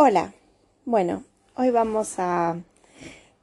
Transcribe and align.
Hola, 0.00 0.32
bueno, 0.84 1.24
hoy 1.56 1.70
vamos 1.70 2.20
a 2.20 2.62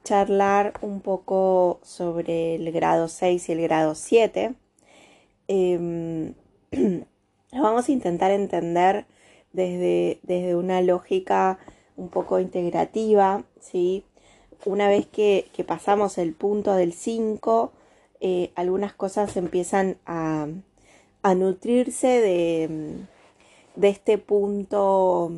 charlar 0.04 0.72
un 0.80 1.02
poco 1.02 1.80
sobre 1.82 2.54
el 2.54 2.72
grado 2.72 3.08
6 3.08 3.50
y 3.50 3.52
el 3.52 3.60
grado 3.60 3.94
7. 3.94 4.54
Em, 5.48 6.32
vamos 7.52 7.86
a 7.86 7.92
intentar 7.92 8.30
entender 8.30 9.04
desde, 9.52 10.18
desde, 10.22 10.56
una 10.56 10.80
lógica 10.80 11.58
un 11.94 12.08
poco 12.08 12.40
integrativa, 12.40 13.44
¿sí? 13.60 14.02
Una 14.64 14.88
vez 14.88 15.06
que, 15.06 15.50
pasamos 15.66 16.16
el 16.16 16.32
punto 16.32 16.72
del 16.72 16.94
5, 16.94 17.70
eh, 18.20 18.50
algunas 18.54 18.94
cosas 18.94 19.36
empiezan 19.36 19.98
a, 20.06 20.46
a 21.22 21.34
nutrirse 21.34 22.06
de, 22.08 22.96
de 23.74 23.88
este 23.90 24.16
punto 24.16 25.30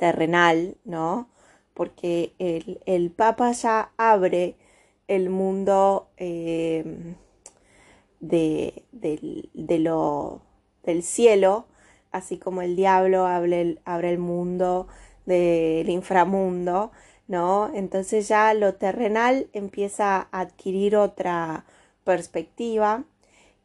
terrenal, 0.00 0.78
¿no? 0.84 1.28
Porque 1.74 2.32
el, 2.38 3.10
Papa 3.10 3.52
ya 3.52 3.92
abre 3.98 4.56
el 5.08 5.28
mundo 5.28 6.08
eh, 6.16 7.14
de, 8.20 8.82
lo, 9.78 10.40
del 10.82 11.02
cielo, 11.02 11.66
así 12.12 12.38
como 12.38 12.62
el 12.62 12.76
diablo 12.76 13.26
abre 13.26 13.60
el, 13.60 13.80
abre 13.84 14.10
el 14.10 14.18
mundo 14.18 14.88
del 15.26 15.88
inframundo, 15.90 16.92
¿no? 17.28 17.70
Entonces 17.74 18.26
ya 18.26 18.54
lo 18.54 18.74
terrenal 18.74 19.48
empieza 19.52 20.28
a 20.32 20.40
adquirir 20.40 20.96
otra 20.96 21.66
perspectiva 22.04 23.04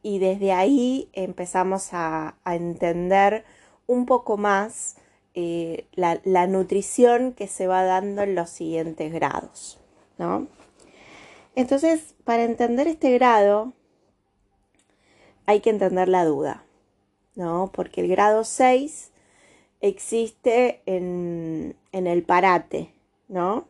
y 0.04 0.20
desde 0.20 0.52
ahí 0.52 1.10
empezamos 1.14 1.94
a, 1.94 2.36
a 2.44 2.56
entender 2.56 3.46
un 3.88 4.06
poco 4.06 4.38
más 4.38 4.98
eh, 5.38 5.86
la, 5.96 6.48
nutrición 6.48 7.34
que 7.34 7.48
se 7.48 7.68
va 7.68 7.84
dando 7.84 8.24
en 8.24 8.36
los 8.36 8.50
siguientes 8.50 9.12
grados, 9.12 9.78
¿no? 10.18 10.48
Entonces, 11.56 12.16
para 12.24 12.44
entender 12.44 12.88
este 12.88 13.12
grado, 13.12 13.74
hay 15.46 15.60
que 15.60 15.72
entender 15.72 16.08
la 16.08 16.24
duda, 16.24 16.64
¿no? 17.36 17.70
Porque 17.74 18.00
el 18.00 18.08
grado 18.08 18.46
6 18.46 19.12
existe 19.82 20.82
en, 20.86 21.76
el 21.92 22.24
parate, 22.24 22.94
¿no? 23.28 23.68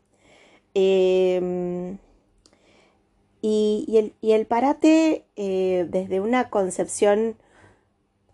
Em, 0.75 1.97
y, 3.41 4.13
el, 4.21 4.45
parate, 4.45 5.25
eh, 5.35 5.87
desde 5.89 6.19
una 6.19 6.51
concepción 6.51 7.37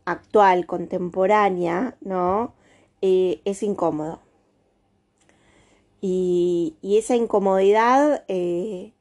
actual, 0.04 0.66
contemporánea, 0.66 1.96
¿no? 2.02 2.60
Eh, 3.02 3.42
es 3.46 3.64
incómodo. 3.64 4.20
Y, 6.02 6.76
esa 6.84 7.16
incomodidad 7.16 8.24
eh, 8.28 8.94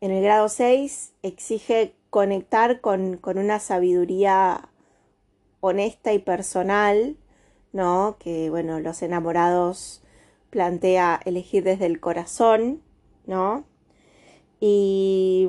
en 0.00 0.10
el 0.10 0.22
grado 0.22 0.48
6 0.48 1.12
exige 1.22 1.94
conectar 2.10 2.80
con, 2.80 3.20
una 3.24 3.58
sabiduría 3.60 4.68
honesta 5.60 6.12
y 6.12 6.18
personal, 6.18 7.16
¿no? 7.72 8.16
Que, 8.18 8.50
bueno, 8.50 8.80
los 8.80 9.02
enamorados 9.02 10.02
plantea 10.50 11.20
elegir 11.24 11.64
desde 11.64 11.86
el 11.86 12.00
corazón, 12.00 12.82
¿no? 13.26 13.64
Y, 14.60 15.48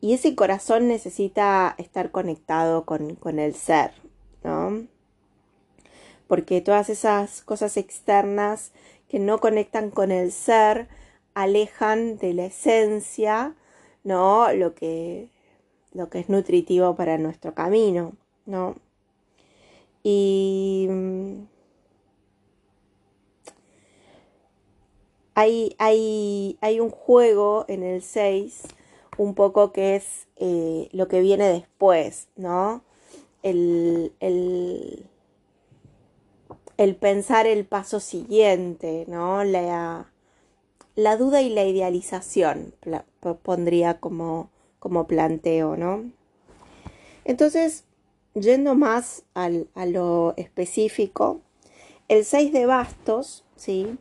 y 0.00 0.14
ese 0.14 0.34
corazón 0.34 0.88
necesita 0.88 1.74
estar 1.78 2.10
conectado 2.10 2.84
con, 2.84 3.16
con 3.16 3.38
el 3.38 3.54
ser, 3.54 3.92
¿no? 4.42 4.86
Porque 6.34 6.60
todas 6.60 6.90
esas 6.90 7.42
cosas 7.42 7.76
externas 7.76 8.72
que 9.08 9.20
no 9.20 9.38
conectan 9.38 9.92
con 9.92 10.10
el 10.10 10.32
ser 10.32 10.88
alejan 11.32 12.18
de 12.18 12.34
la 12.34 12.46
esencia, 12.46 13.54
¿no? 14.02 14.52
Lo 14.52 14.74
que, 14.74 15.28
lo 15.92 16.10
que 16.10 16.18
es 16.18 16.28
nutritivo 16.28 16.96
para 16.96 17.18
nuestro 17.18 17.54
camino, 17.54 18.14
¿no? 18.46 18.74
Y 20.02 20.88
mm, 20.90 21.44
hay, 25.36 25.76
hay, 25.78 26.58
hay 26.60 26.80
un 26.80 26.90
juego 26.90 27.64
en 27.68 27.84
el 27.84 28.02
6 28.02 28.62
un 29.18 29.36
poco 29.36 29.70
que 29.70 29.94
es 29.94 30.26
eh, 30.34 30.88
lo 30.90 31.06
que 31.06 31.20
viene 31.20 31.46
después, 31.46 32.26
¿no? 32.34 32.82
el, 33.44 34.12
el 34.18 35.06
pensar 36.96 37.46
el 37.46 37.64
paso 37.64 38.00
siguiente, 38.00 39.04
¿no? 39.08 39.44
La, 39.44 40.10
la 40.96 41.16
duda 41.16 41.42
y 41.42 41.50
la 41.50 41.64
idealización 41.64 42.74
pondría 43.42 44.00
como, 44.00 44.50
como 44.78 45.06
planteo, 45.06 45.76
¿no? 45.76 46.04
Entonces, 47.24 47.84
yendo 48.34 48.74
más 48.74 49.24
al, 49.34 49.68
a 49.74 49.86
lo 49.86 50.34
específico, 50.36 51.40
el 52.08 52.24
6 52.24 52.52
de 52.52 52.66
bastos, 52.66 53.44
¿sí? 53.56 53.98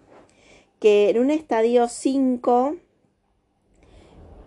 Que 0.80 1.10
en 1.10 1.20
un 1.20 1.32
estadio 1.32 1.88
5 1.88 2.76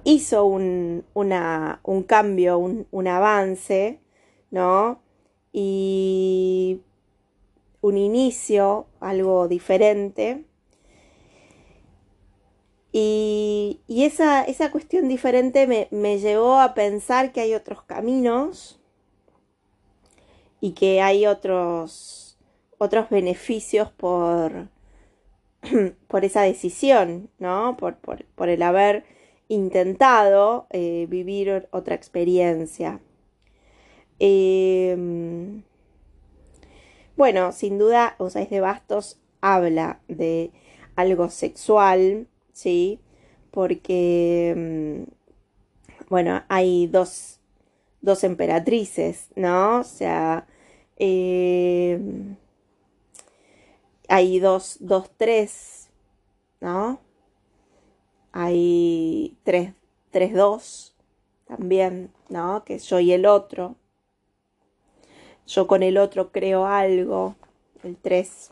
hizo 0.05 0.45
un, 0.45 1.05
una, 1.15 1.81
un 1.83 2.03
cambio, 2.03 2.59
un, 2.59 2.87
un 2.91 3.09
avance, 3.09 3.99
¿no? 4.51 5.01
Y 5.53 6.81
un 7.87 7.97
inicio, 7.97 8.87
algo 9.01 9.49
diferente. 9.49 10.45
Y, 12.93 13.81
esa, 13.89 14.43
esa, 14.45 14.71
cuestión 14.71 15.09
diferente 15.09 15.67
me, 15.91 16.19
llevó 16.19 16.59
a 16.61 16.75
pensar 16.75 17.33
que 17.33 17.43
hay 17.43 17.55
otros 17.55 17.83
caminos 17.83 18.81
y 20.61 20.73
que 20.73 21.03
hay 21.03 21.27
otros, 21.27 22.39
otros 22.79 23.11
beneficios 23.11 23.91
por, 23.93 24.69
por 26.09 26.25
esa 26.25 26.43
decisión, 26.43 27.29
¿no? 27.39 27.77
Por, 27.77 27.97
por, 27.99 28.49
el 28.49 28.63
haber 28.63 29.05
intentado 29.49 30.67
eh, 30.71 31.07
vivir 31.09 31.69
otra 31.71 31.95
experiencia. 31.95 33.01
Eh, 34.19 35.63
bueno, 37.17 37.53
sin 37.53 37.79
duda, 37.79 38.15
Osáis 38.19 38.51
de 38.51 38.61
Bastos 38.61 39.19
habla 39.41 40.01
de 40.09 40.53
algo 40.97 41.31
sexual, 41.31 42.29
¿sí? 42.53 43.01
Porque, 43.51 44.55
mm, 45.07 46.07
bueno, 46.11 46.45
hay 46.49 46.87
dos, 46.89 47.41
dos 48.03 48.25
emperatrices, 48.25 49.31
¿no? 49.37 49.81
O 49.81 49.85
sea, 49.85 50.47
eh, 50.99 51.99
hay 54.09 54.39
dos, 54.39 54.77
dos, 54.81 55.11
tres, 55.17 55.89
¿no? 56.61 57.01
Hay 58.33 59.37
tres, 59.45 59.73
tres, 60.11 60.35
dos 60.35 60.95
también, 61.47 62.13
¿no? 62.29 62.65
Que 62.65 62.79
yo 62.79 63.01
y 63.01 63.13
el 63.13 63.27
otro 63.27 63.77
yo 65.47 65.67
con 65.67 65.83
el 65.83 65.99
otro 65.99 66.33
creo 66.33 66.67
algo, 66.67 67.37
el 67.85 67.97
3, 67.97 68.51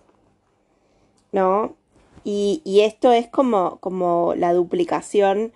¿no? 1.32 1.76
Y, 2.24 2.62
esto 2.80 3.12
es 3.12 3.28
como, 3.28 3.78
como 3.80 4.34
la 4.34 4.54
duplicación 4.54 5.52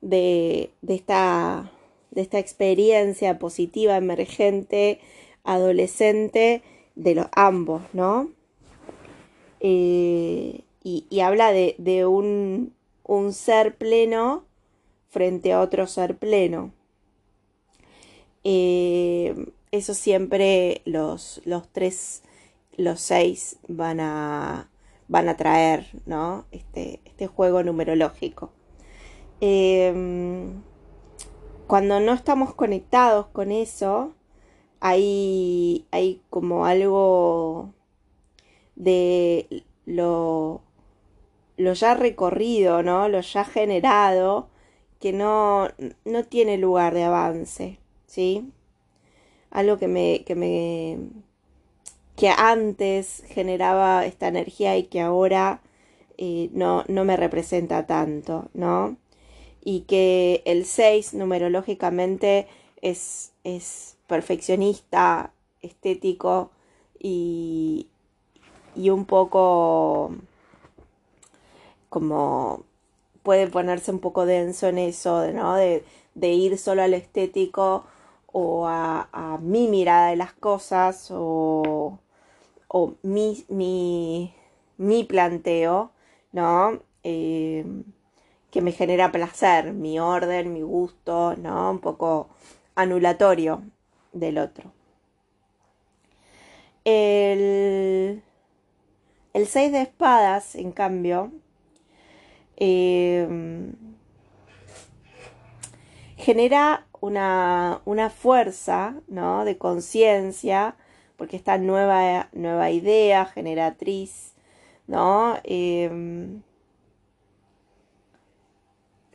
de, 0.00 0.70
esta, 0.88 1.70
de 2.10 2.22
esta 2.22 2.38
experiencia 2.40 3.38
positiva, 3.38 3.96
emergente, 3.96 4.98
adolescente 5.44 6.62
de 6.96 7.14
los 7.14 7.26
ambos, 7.32 7.82
¿no? 7.92 8.30
Eh, 9.60 10.62
y, 10.82 11.20
habla 11.20 11.52
de, 11.52 12.06
un, 12.06 12.74
un, 13.04 13.32
ser 13.32 13.76
pleno 13.76 14.44
frente 15.10 15.52
a 15.52 15.60
otro 15.60 15.86
ser 15.86 16.16
pleno. 16.16 16.72
Eh, 18.42 19.34
eso 19.72 19.94
siempre 19.94 20.82
los, 20.84 21.40
los 21.44 21.68
tres, 21.68 22.22
los 22.76 23.00
seis 23.00 23.58
van 23.68 24.00
a, 24.00 24.70
van 25.08 25.28
a 25.28 25.36
traer, 25.36 25.86
¿no? 26.06 26.46
Este, 26.50 27.00
este 27.04 27.26
juego 27.26 27.62
numerológico. 27.62 28.50
Em, 29.40 30.62
cuando 31.66 32.00
no 32.00 32.12
estamos 32.12 32.54
conectados 32.54 33.26
con 33.28 33.52
eso, 33.52 34.14
hay, 34.80 35.86
hay 35.92 36.22
como 36.30 36.66
algo 36.66 37.72
de 38.76 39.64
lo, 39.86 40.62
lo 41.56 41.72
ya 41.74 41.94
recorrido, 41.94 42.82
¿no? 42.82 43.08
Lo 43.08 43.20
ya 43.20 43.44
generado, 43.44 44.48
que 44.98 45.12
no, 45.12 45.68
no 46.04 46.24
tiene 46.24 46.58
lugar 46.58 46.94
de 46.94 47.04
avance, 47.04 47.78
¿sí? 48.06 48.52
Algo 49.50 49.78
que 49.78 49.88
me, 49.88 50.24
que 50.26 50.34
me, 50.34 50.98
que 52.16 52.28
antes 52.28 53.24
generaba 53.28 54.04
esta 54.06 54.28
energía 54.28 54.76
y 54.76 54.84
que 54.84 55.00
ahora 55.00 55.62
eh, 56.18 56.50
no, 56.52 56.84
no 56.88 57.04
me 57.04 57.16
representa 57.16 57.86
tanto, 57.86 58.48
¿no? 58.54 58.96
Y 59.64 59.82
que 59.82 60.42
el 60.46 60.66
6 60.66 61.14
numerológicamente 61.14 62.46
es, 62.82 63.32
es 63.44 63.96
perfeccionista, 64.06 65.32
estético 65.62 66.50
y, 66.98 67.88
y 68.76 68.90
un 68.90 69.04
poco 69.06 70.12
como 71.88 72.64
puede 73.22 73.46
ponerse 73.48 73.90
un 73.92 73.98
poco 74.00 74.26
denso 74.26 74.68
en 74.68 74.78
eso, 74.78 75.30
¿no? 75.32 75.56
De, 75.56 75.84
de 76.14 76.28
ir 76.32 76.58
solo 76.58 76.82
al 76.82 76.94
estético 76.94 77.84
o 78.32 78.66
a, 78.66 79.08
a, 79.12 79.38
mi 79.38 79.68
mirada 79.68 80.10
de 80.10 80.16
las 80.16 80.32
cosas 80.32 81.08
o, 81.10 81.98
o 82.68 82.94
mi, 83.02 83.44
mi, 83.48 84.34
mi 84.78 85.04
planteo, 85.04 85.90
¿no? 86.32 86.80
Eh, 87.02 87.64
que 88.50 88.60
me 88.60 88.72
genera 88.72 89.12
placer, 89.12 89.72
mi 89.72 90.00
orden, 90.00 90.52
mi 90.52 90.62
gusto, 90.62 91.36
¿no? 91.36 91.70
Un 91.70 91.78
poco 91.78 92.28
anulatorio 92.74 93.62
del 94.12 94.38
otro. 94.38 94.72
El, 96.84 98.22
el 99.34 99.46
6 99.46 99.72
de 99.72 99.82
espadas, 99.82 100.54
en 100.56 100.72
cambio, 100.72 101.30
eh, 102.56 103.72
genera 106.16 106.86
una, 107.00 107.80
una, 107.84 108.10
fuerza 108.10 108.94
¿no? 109.08 109.44
de 109.44 109.58
conciencia, 109.58 110.76
porque 111.16 111.36
esta 111.36 111.58
nueva, 111.58 112.28
nueva 112.32 112.70
idea 112.70 113.26
generatriz, 113.26 114.34
¿no? 114.86 115.38
Eh, 115.44 116.40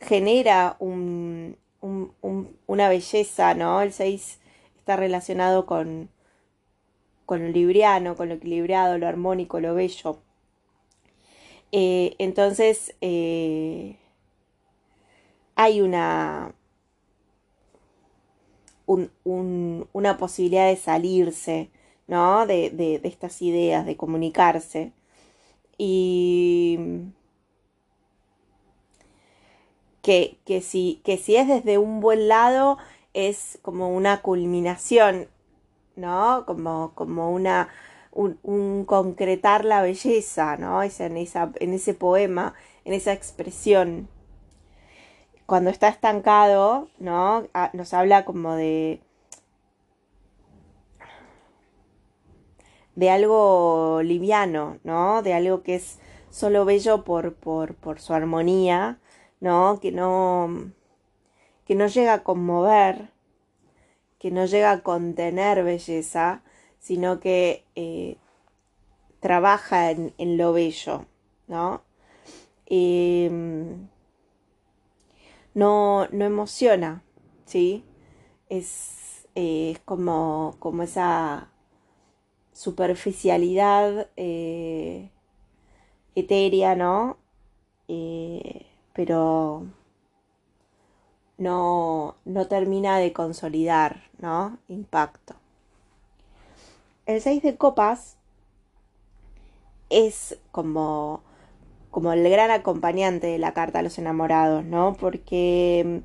genera 0.00 0.76
un, 0.78 1.56
una 2.66 2.88
belleza, 2.88 3.54
¿no? 3.54 3.80
El 3.80 3.92
6 3.92 4.38
está 4.78 4.96
relacionado 4.96 5.66
con, 5.66 6.08
con 7.26 7.42
lo 7.42 7.48
libriano, 7.48 8.16
con 8.16 8.28
lo 8.28 8.34
equilibrado, 8.36 8.98
lo 8.98 9.08
armónico, 9.08 9.60
lo 9.60 9.74
bello. 9.74 10.20
Eh, 11.72 12.14
entonces, 12.18 12.94
eh, 13.00 13.96
hay 15.56 15.80
una, 15.80 16.54
un, 18.86 19.10
un, 19.24 19.88
una 19.92 20.16
posibilidad 20.18 20.68
de 20.68 20.76
salirse, 20.76 21.70
¿no? 22.06 22.46
De, 22.46 22.70
de, 22.70 22.98
de, 23.00 23.08
estas 23.08 23.42
ideas, 23.42 23.86
de 23.86 23.96
comunicarse. 23.96 24.92
Y 25.78 26.78
que, 30.02 30.38
que, 30.44 30.60
si, 30.60 31.00
que 31.04 31.18
si 31.18 31.36
es 31.36 31.48
desde 31.48 31.78
un 31.78 32.00
buen 32.00 32.28
lado, 32.28 32.78
es 33.12 33.58
como 33.62 33.90
una 33.90 34.22
culminación, 34.22 35.28
¿no? 35.96 36.44
Como, 36.46 36.92
como 36.94 37.32
una, 37.32 37.68
un, 38.12 38.38
un, 38.44 38.84
concretar 38.84 39.64
la 39.64 39.82
belleza, 39.82 40.56
¿no? 40.58 40.82
Es 40.82 41.00
en, 41.00 41.16
esa, 41.16 41.50
en 41.56 41.72
ese 41.74 41.94
poema, 41.94 42.54
en 42.84 42.92
esa 42.94 43.12
expresión. 43.12 44.08
Cuando 45.46 45.70
está 45.70 45.88
estancado, 45.88 46.88
¿no? 46.98 47.46
Nos 47.72 47.94
habla 47.94 48.24
como 48.24 48.54
de. 48.54 49.00
de 52.96 53.10
algo 53.10 54.00
liviano, 54.02 54.78
¿no? 54.82 55.22
De 55.22 55.34
algo 55.34 55.62
que 55.62 55.76
es 55.76 56.00
solo 56.30 56.64
bello 56.64 57.04
por, 57.04 57.34
por, 57.34 57.74
por 57.76 58.00
su 58.00 58.12
armonía, 58.14 58.98
¿no? 59.40 59.78
Que 59.80 59.92
no. 59.92 60.72
que 61.64 61.74
no 61.76 61.86
llega 61.86 62.14
a 62.14 62.22
conmover, 62.24 63.10
que 64.18 64.30
no 64.32 64.46
llega 64.46 64.72
a 64.72 64.82
contener 64.82 65.62
belleza, 65.62 66.42
sino 66.80 67.20
que 67.20 67.64
eh, 67.76 68.16
trabaja 69.20 69.90
en, 69.92 70.14
en, 70.18 70.36
lo 70.38 70.52
bello, 70.52 71.06
¿no? 71.46 71.82
Eh, 72.66 73.30
no, 75.56 76.06
no 76.12 76.26
emociona, 76.26 77.02
¿sí? 77.46 77.82
Es, 78.50 79.26
eh, 79.34 79.78
como, 79.86 80.56
como 80.58 80.82
esa 80.82 81.50
superficialidad 82.52 84.08
eh, 84.16 85.10
etérea, 86.14 86.76
¿no? 86.76 87.18
pero 88.92 89.64
no, 91.38 92.16
no 92.24 92.48
termina 92.48 92.98
de 92.98 93.12
consolidar, 93.12 94.02
¿no? 94.18 94.58
Impacto. 94.68 95.36
El 97.06 97.20
6 97.20 97.42
de 97.42 97.56
copas 97.56 98.16
es 99.90 100.38
como, 100.50 101.22
como 101.96 102.12
el 102.12 102.28
gran 102.28 102.50
acompañante 102.50 103.26
de 103.26 103.38
la 103.38 103.54
carta 103.54 103.78
a 103.78 103.82
los 103.82 103.96
enamorados, 103.96 104.66
¿no? 104.66 104.92
Porque 105.00 106.02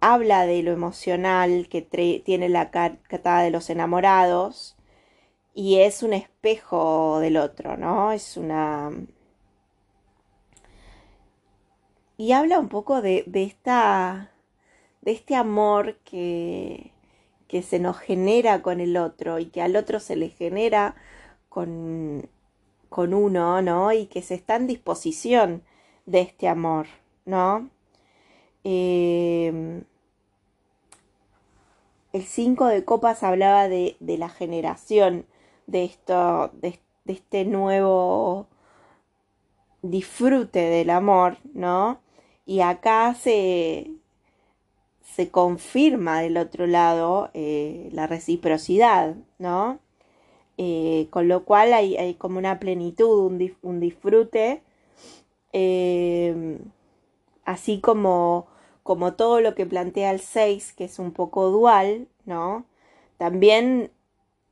habla 0.00 0.46
de 0.46 0.62
lo 0.62 0.72
emocional 0.72 1.68
que 1.68 1.82
tiene 2.24 2.48
la 2.48 2.70
carta 2.70 3.42
de 3.42 3.50
los 3.50 3.68
enamorados 3.68 4.74
y 5.52 5.80
es 5.80 6.02
un 6.02 6.14
espejo 6.14 7.20
del 7.20 7.36
otro, 7.36 7.76
¿no? 7.76 8.10
Es 8.12 8.38
una... 8.38 8.90
Y 12.16 12.32
habla 12.32 12.58
un 12.58 12.70
poco 12.70 13.02
de, 13.02 13.24
de 13.26 13.44
esta... 13.44 14.32
de 15.02 15.12
este 15.12 15.36
amor 15.36 15.98
que 16.04 16.94
que 17.48 17.62
se 17.62 17.80
nos 17.80 17.98
genera 17.98 18.62
con 18.62 18.80
el 18.80 18.96
otro 18.96 19.38
y 19.40 19.46
que 19.46 19.60
al 19.60 19.76
otro 19.76 20.00
se 20.00 20.16
le 20.16 20.30
genera 20.30 20.94
con, 21.50 22.30
con 22.90 23.14
uno, 23.14 23.62
¿no? 23.62 23.92
Y 23.92 24.06
que 24.06 24.20
se 24.20 24.34
está 24.34 24.56
en 24.56 24.66
disposición 24.66 25.62
de 26.04 26.20
este 26.20 26.48
amor, 26.48 26.86
¿no? 27.24 27.70
Eh, 28.64 29.82
el 32.12 32.22
5 32.24 32.66
de 32.66 32.84
copas 32.84 33.22
hablaba 33.22 33.68
de, 33.68 33.96
de, 34.00 34.18
la 34.18 34.28
generación 34.28 35.24
de 35.66 35.84
esto, 35.84 36.50
de, 36.60 36.78
de 37.04 37.12
este 37.14 37.44
nuevo 37.44 38.48
disfrute 39.82 40.58
del 40.60 40.90
amor, 40.90 41.38
¿no? 41.54 42.00
Y 42.44 42.60
acá 42.60 43.14
se, 43.14 43.92
se 45.14 45.30
confirma 45.30 46.20
del 46.20 46.36
otro 46.36 46.66
lado 46.66 47.30
eh, 47.34 47.88
la 47.92 48.06
reciprocidad, 48.06 49.16
¿no? 49.38 49.78
Eh, 50.62 51.08
con 51.10 51.26
lo 51.28 51.44
cual 51.44 51.72
hay, 51.72 51.96
hay, 51.96 52.14
como 52.14 52.38
una 52.38 52.60
plenitud, 52.60 53.26
un, 53.62 53.80
disfrute, 53.80 54.62
eh, 55.54 56.58
así 57.44 57.80
como, 57.80 58.46
como 58.82 59.14
todo 59.14 59.40
lo 59.40 59.54
que 59.54 59.64
plantea 59.66 60.10
el 60.10 60.20
6, 60.20 60.74
que 60.74 60.84
es 60.84 60.98
un 60.98 61.12
poco 61.12 61.50
dual, 61.50 62.08
¿no? 62.26 62.66
También 63.16 63.90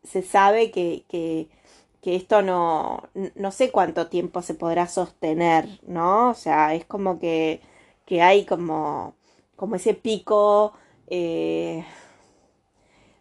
se 0.03 0.23
sabe 0.23 0.71
que, 0.71 1.05
que, 1.09 1.49
esto 2.03 2.41
no, 2.41 3.03
no 3.35 3.50
sé 3.50 3.71
cuánto 3.71 4.09
tiempo 4.09 4.41
se 4.41 4.55
podrá 4.55 4.87
sostener, 4.87 5.69
¿no? 5.87 6.31
O 6.31 6.35
sea, 6.35 6.75
es 6.75 6.87
como 6.87 7.19
que, 7.19 7.61
que 8.07 8.23
hay 8.23 8.47
como 8.47 9.15
como 9.59 9.75
ese 9.77 9.93
pico 9.95 10.73
eh, 11.09 11.85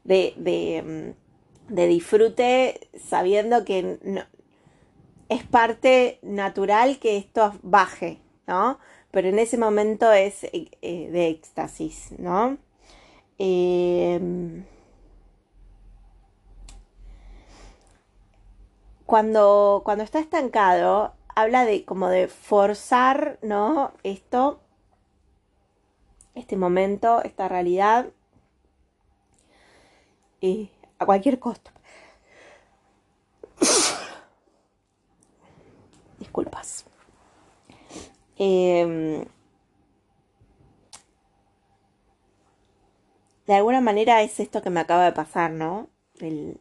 de, 0.04 0.34
de, 0.38 0.84
mm, 1.18 1.27
de, 1.68 1.88
disfrute 1.88 2.90
sabiendo 2.98 3.66
que 3.66 4.00
no, 4.04 4.22
es 5.30 5.44
parte 5.44 6.20
natural 6.22 7.00
que 7.00 7.18
esto 7.18 7.54
baje, 7.64 8.22
¿no? 8.48 8.80
Pero 9.12 9.30
en 9.30 9.40
ese 9.40 9.58
momento 9.58 10.12
es 10.12 10.44
eh, 10.44 10.70
de 10.82 11.28
éxtasis, 11.30 12.14
¿no? 12.18 12.58
Eh, 13.40 14.64
cuando, 19.06 19.82
cuando 19.86 20.04
está 20.04 20.20
estancado, 20.20 21.14
habla 21.36 21.66
de 21.66 21.86
como 21.86 22.10
de 22.10 22.28
forzar, 22.28 23.40
¿no? 23.42 23.92
Esto 24.04 24.60
este 26.38 26.56
momento, 26.56 27.24
esta 27.24 27.48
realidad, 27.48 28.08
y 30.40 30.70
a 31.00 31.06
cualquier 31.06 31.40
costo. 31.40 31.72
Disculpas. 36.20 36.86
Eh, 38.38 39.26
de 43.48 43.56
alguna 43.56 43.82
manera 43.82 44.22
es 44.22 44.40
esto 44.40 44.62
que 44.62 44.70
me 44.70 44.82
acaba 44.82 45.06
de 45.06 45.14
pasar, 45.14 45.52
¿no? 45.52 45.90
El, 46.20 46.60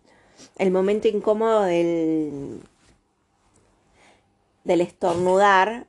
el 0.56 0.70
momento 0.70 1.08
incómodo 1.08 1.62
del, 1.62 2.62
del 4.64 4.80
estornudar, 4.80 5.86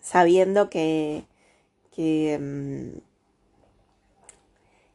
sabiendo 0.00 0.70
que, 0.70 1.24
que, 1.94 2.38
mm, 2.40 2.98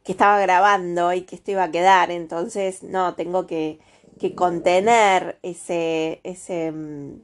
que, 0.03 0.12
estaba 0.13 0.39
grabando 0.39 1.13
y 1.13 1.22
que 1.24 1.36
esto 1.36 1.51
iba 1.51 1.63
a 1.63 1.72
quedar, 1.72 2.12
entonces 2.12 2.84
no, 2.84 3.15
tengo 3.15 3.48
que, 3.48 3.79
que 4.20 4.36
contener 4.36 5.39
ese, 5.44 6.20
ese, 6.24 6.72
mm, 6.72 7.22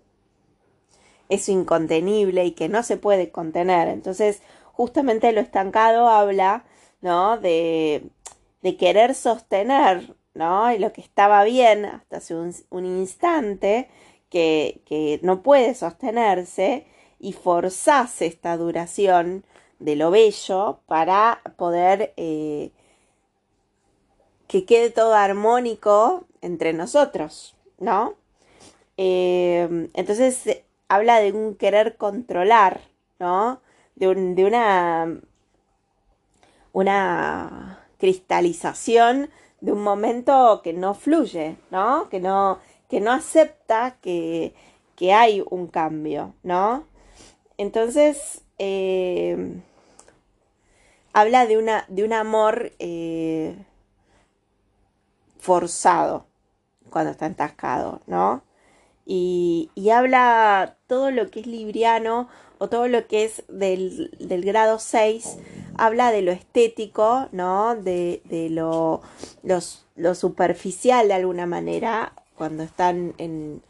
eso 1.29 1.51
incontenible 1.51 2.45
y 2.45 2.51
que 2.51 2.69
no 2.69 2.83
se 2.83 2.97
puede 2.97 3.31
contener. 3.31 3.87
Entonces, 3.87 4.41
justamente 4.71 5.31
lo 5.31 5.41
estancado 5.41 6.09
habla, 6.09 6.65
¿no? 7.01 7.37
De, 7.37 8.09
de 8.61 8.77
querer 8.77 9.15
sostener, 9.15 10.15
¿no? 10.33 10.71
Y 10.73 10.79
lo 10.79 10.91
que 10.93 11.01
estaba 11.01 11.43
bien 11.43 11.85
hasta 11.85 12.17
hace 12.17 12.35
un, 12.35 12.53
un 12.69 12.85
instante, 12.85 13.89
que, 14.29 14.81
que, 14.85 15.19
no 15.23 15.43
puede 15.43 15.75
sostenerse, 15.75 16.85
y 17.19 17.33
forzase 17.33 18.25
esta 18.25 18.57
duración 18.57 19.45
de 19.85 19.95
lo 19.95 20.09
bello 20.11 20.79
para 20.87 21.41
poder 21.57 22.13
eh, 22.17 22.71
que 24.47 24.65
quede 24.65 24.89
todo 24.89 25.13
armónico 25.13 26.25
entre 26.41 26.73
nosotros, 26.73 27.55
¿no? 27.77 28.15
Eh, 28.97 29.89
entonces 29.93 30.63
habla 30.87 31.19
de 31.19 31.31
un 31.31 31.55
querer 31.55 31.97
controlar, 31.97 32.81
¿no? 33.19 33.61
De, 33.95 34.07
un, 34.07 34.35
de 34.35 34.45
una, 34.45 35.19
una 36.73 37.85
cristalización 37.99 39.29
de 39.61 39.71
un 39.71 39.83
momento 39.83 40.61
que 40.63 40.73
no 40.73 40.95
fluye, 40.95 41.57
¿no? 41.69 42.09
Que 42.09 42.19
no, 42.19 42.59
que 42.89 43.01
no 43.01 43.11
acepta 43.11 43.97
que, 44.01 44.55
que 44.95 45.13
hay 45.13 45.43
un 45.47 45.67
cambio, 45.67 46.33
¿no? 46.41 46.85
Entonces, 47.57 48.41
eh, 48.57 49.61
habla 51.15 51.45
de, 51.45 51.57
una, 51.57 51.85
de 51.87 52.03
un 52.03 52.11
amor 52.11 52.73
eh, 52.77 53.55
forzado 55.39 56.25
cuando 56.89 57.11
está 57.11 57.25
entascado, 57.25 58.01
¿no? 58.05 58.43
Y, 59.05 59.71
y, 59.75 59.91
habla 59.91 60.75
todo 60.87 61.11
lo 61.11 61.31
que 61.31 61.39
es 61.39 61.47
libriano 61.47 62.27
o 62.57 62.67
todo 62.67 62.89
lo 62.89 63.07
que 63.07 63.23
es 63.23 63.43
del, 63.47 64.11
del 64.19 64.43
grado 64.43 64.77
6, 64.77 65.37
habla 65.77 66.11
de 66.11 66.21
lo 66.21 66.33
estético, 66.33 67.29
¿no? 67.31 67.75
De, 67.75 68.21
de 68.25 68.49
lo, 68.49 69.01
lo 69.43 70.15
superficial 70.15 71.07
de 71.07 71.13
alguna 71.13 71.45
manera, 71.45 72.11
cuando 72.35 72.63
están 72.63 73.13
en, 73.19 73.61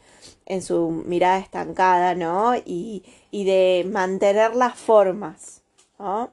en 0.46 0.62
su 0.62 0.90
mirada 1.06 1.38
estancada, 1.38 2.16
¿no? 2.16 2.56
Y, 2.56 3.04
y 3.30 3.44
de 3.44 3.88
mantener 3.88 4.56
las 4.56 4.74
formas, 4.76 5.62
¿no? 6.00 6.32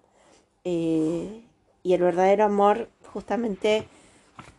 Eh, 0.63 1.43
y 1.83 1.93
el 1.93 2.01
verdadero 2.01 2.45
amor 2.45 2.89
justamente 3.11 3.87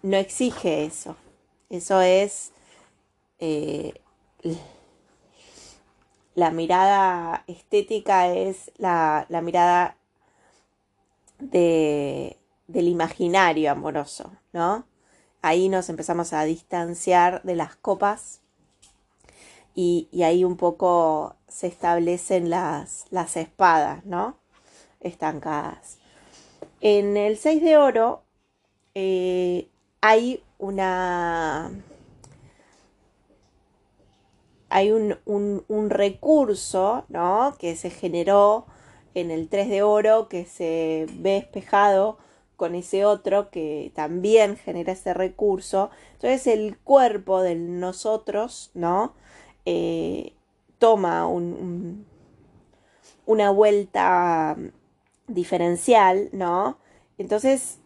no 0.02 0.16
exige 0.16 0.84
eso. 0.84 1.16
Eso 1.70 2.00
es 2.00 2.52
eh, 3.38 3.94
la 6.34 6.50
mirada 6.50 7.44
estética, 7.46 8.28
es 8.28 8.70
la, 8.76 9.26
la 9.28 9.40
mirada 9.40 9.96
de, 11.38 12.38
del 12.68 12.88
imaginario 12.88 13.70
amoroso, 13.70 14.32
¿no? 14.52 14.86
Ahí 15.42 15.68
nos 15.68 15.88
empezamos 15.88 16.32
a 16.32 16.44
distanciar 16.44 17.42
de 17.42 17.54
las 17.56 17.76
copas 17.76 18.40
y, 19.74 20.08
y 20.10 20.22
ahí 20.22 20.44
un 20.44 20.56
poco 20.56 21.36
se 21.48 21.66
establecen 21.66 22.50
las, 22.50 23.06
las 23.10 23.36
espadas, 23.36 24.04
¿no? 24.04 24.38
Estancadas. 25.04 25.98
En 26.80 27.16
el 27.16 27.36
6 27.38 27.62
de 27.62 27.76
oro 27.76 28.22
eh, 28.94 29.68
hay 30.00 30.42
una... 30.58 31.70
Hay 34.68 34.90
un, 34.90 35.16
un, 35.24 35.90
recurso, 35.90 37.04
¿no? 37.08 37.54
Que 37.60 37.76
se 37.76 37.90
generó 37.90 38.66
en 39.14 39.30
el 39.30 39.48
3 39.48 39.68
de 39.68 39.82
oro, 39.82 40.28
que 40.28 40.46
se 40.46 41.06
ve 41.12 41.36
espejado 41.36 42.18
con 42.56 42.74
ese 42.74 43.04
otro 43.04 43.50
que 43.50 43.92
también 43.94 44.56
genera 44.56 44.92
ese 44.92 45.14
recurso. 45.14 45.90
Entonces 46.14 46.48
el 46.48 46.76
cuerpo 46.78 47.40
de 47.40 47.54
nosotros, 47.54 48.72
¿no? 48.74 49.14
Eh, 49.64 50.32
toma 50.78 51.28
un, 51.28 52.04
una 53.26 53.50
vuelta 53.50 54.56
diferencial, 55.26 56.28
¿no? 56.32 56.78
Entonces, 57.18 57.78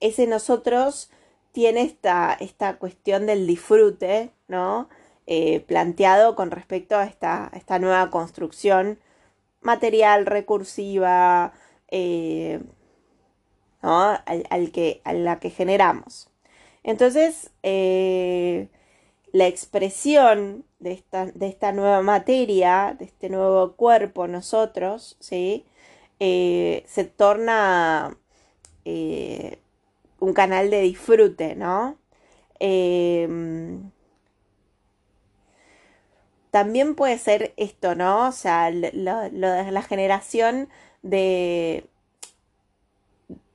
ese 0.00 0.26
nosotros 0.26 1.10
tiene 1.52 1.82
esta, 1.82 2.36
esta 2.40 2.78
cuestión 2.78 3.26
del 3.26 3.46
disfrute, 3.46 4.30
¿no? 4.48 4.88
Eh, 5.26 5.60
planteado 5.60 6.34
con 6.34 6.50
respecto 6.50 6.96
a 6.96 7.04
esta, 7.04 7.50
esta, 7.54 7.78
nueva 7.78 8.10
construcción 8.10 8.98
material, 9.60 10.26
recursiva, 10.26 11.52
eh, 11.88 12.60
¿no? 13.82 14.18
al, 14.26 14.72
que, 14.72 15.00
a 15.04 15.12
la 15.12 15.38
que 15.38 15.50
generamos. 15.50 16.28
Entonces, 16.82 17.50
eh, 17.62 18.68
la 19.32 19.46
expresión 19.46 20.64
de 20.80 20.92
esta, 20.92 21.26
de 21.26 21.46
esta, 21.48 21.72
nueva 21.72 22.02
materia, 22.02 22.96
de 22.98 23.04
este 23.04 23.28
nuevo 23.28 23.74
cuerpo, 23.76 24.26
nosotros, 24.26 25.16
¿sí? 25.20 25.64
Eh, 26.24 26.84
se 26.86 27.02
torna 27.04 28.16
eh, 28.84 29.58
un 30.20 30.32
canal 30.34 30.70
de 30.70 30.80
disfrute, 30.82 31.56
¿no? 31.56 31.98
Em, 32.60 33.90
también 36.52 36.94
puede 36.94 37.18
ser 37.18 37.54
esto, 37.56 37.94
¿no? 37.96 38.28
O 38.28 38.32
sea, 38.32 38.70
la 38.70 39.82
generación 39.82 40.68
de, 41.02 41.86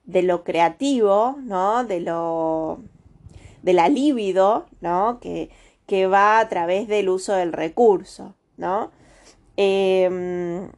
de 0.05 0.23
lo 0.23 0.43
creativo, 0.43 1.37
¿no? 1.43 1.85
De 1.85 1.99
lo 2.01 2.79
de 3.63 3.73
la 3.73 3.89
libido, 3.89 4.67
¿no? 4.81 5.19
Que, 5.21 5.49
que 5.87 6.07
va 6.07 6.39
a 6.39 6.49
través 6.49 6.87
del 6.87 7.09
uso 7.09 7.33
del 7.33 7.53
recurso, 7.53 8.35
¿no? 8.57 8.91
Em, 9.57 10.69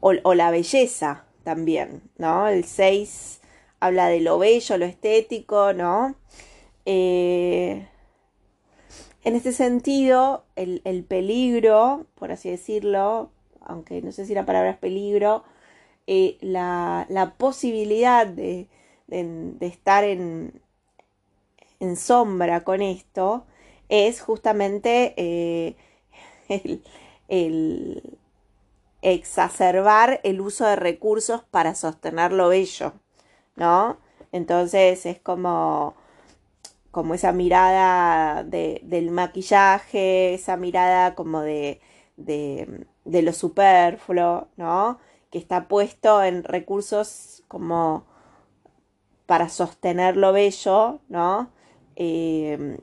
o, 0.00 0.34
la 0.34 0.50
belleza 0.50 1.24
también, 1.44 2.02
¿no? 2.18 2.48
El 2.48 2.64
6 2.64 3.40
habla 3.80 4.08
de 4.08 4.20
lo 4.20 4.38
bello, 4.38 4.78
lo 4.78 4.84
estético, 4.84 5.72
¿no? 5.72 6.14
Eh, 6.86 7.86
en 9.24 9.36
este 9.36 9.52
sentido, 9.52 10.44
el, 10.56 11.04
peligro, 11.06 12.06
por 12.14 12.32
así 12.32 12.50
decirlo, 12.50 13.30
aunque 13.60 14.00
no 14.02 14.12
sé 14.12 14.26
si 14.26 14.34
la 14.34 14.46
palabra 14.46 14.70
es 14.70 14.78
peligro, 14.78 15.44
eh, 16.06 16.38
la, 16.40 17.34
posibilidad 17.38 18.26
de 18.26 18.68
estar 19.60 20.04
en, 20.04 20.52
sombra 21.96 22.62
con 22.64 22.82
esto 22.82 23.44
es 23.90 24.20
justamente 24.20 25.14
eh, 25.16 25.76
el, 27.28 28.18
exacerbar 29.02 30.20
el 30.24 30.40
uso 30.40 30.66
de 30.66 30.76
recursos 30.76 31.42
para 31.50 31.74
sostener 31.74 32.32
lo 32.32 32.48
bello, 32.48 32.92
¿no? 33.56 33.98
Entonces 34.32 35.06
es 35.06 35.18
como, 35.20 35.94
como 36.90 37.14
esa 37.14 37.32
mirada 37.32 38.44
del 38.44 39.10
maquillaje, 39.10 40.34
esa 40.34 40.56
mirada 40.56 41.14
como 41.14 41.40
de, 41.40 41.80
de, 42.16 42.86
de 43.04 43.22
lo 43.22 43.32
superfluo, 43.32 44.48
¿no? 44.56 44.98
Que 45.30 45.38
está 45.38 45.68
puesto 45.68 46.22
en 46.22 46.44
recursos 46.44 47.42
como 47.48 48.04
para 49.26 49.48
sostener 49.48 50.16
lo 50.16 50.32
bello, 50.32 50.98
¿no? 51.08 51.50
Em, 51.94 52.78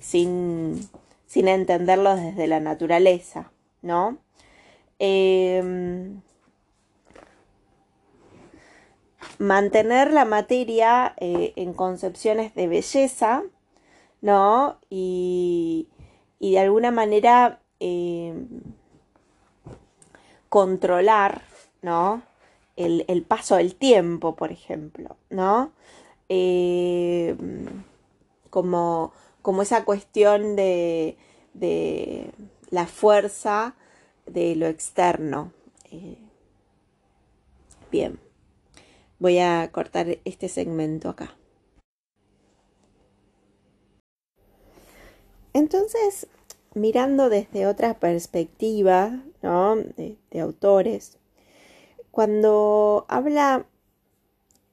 sin, 0.00 0.88
sin, 1.26 1.48
entenderlo 1.48 2.14
desde 2.14 2.46
la 2.46 2.60
naturaleza, 2.60 3.52
¿no? 3.80 4.18
Em, 5.04 6.20
mantener 9.38 10.12
la 10.12 10.24
materia 10.24 11.14
eh, 11.18 11.52
en 11.56 11.72
concepciones 11.74 12.54
de 12.54 12.68
belleza, 12.68 13.42
¿no? 14.20 14.78
Y, 14.90 15.88
y 16.38 16.52
de 16.52 16.60
alguna 16.60 16.92
manera 16.92 17.60
em, 17.80 18.46
controlar, 20.48 21.42
¿no? 21.82 22.22
El, 22.76 23.04
el, 23.08 23.22
paso 23.22 23.56
del 23.56 23.74
tiempo, 23.74 24.36
por 24.36 24.52
ejemplo, 24.52 25.16
¿no? 25.30 25.72
eh, 26.34 27.36
como, 28.48 29.12
como 29.42 29.62
esa 29.62 29.84
cuestión 29.84 30.56
de, 30.56 31.18
de, 31.52 32.30
la 32.70 32.86
fuerza 32.86 33.74
de 34.26 34.56
lo 34.56 34.66
externo. 34.66 35.52
Eh, 35.90 36.18
bien, 37.90 38.18
voy 39.18 39.38
a 39.38 39.70
cortar 39.72 40.18
este 40.24 40.48
segmento 40.48 41.08
acá. 41.08 41.36
Entonces, 45.54 46.26
mirando 46.74 47.28
desde 47.28 47.66
otra 47.66 47.94
perspectiva, 47.94 49.22
¿no? 49.42 49.76
De, 49.76 50.16
autores, 50.40 51.18
cuando 52.10 53.04
habla, 53.08 53.66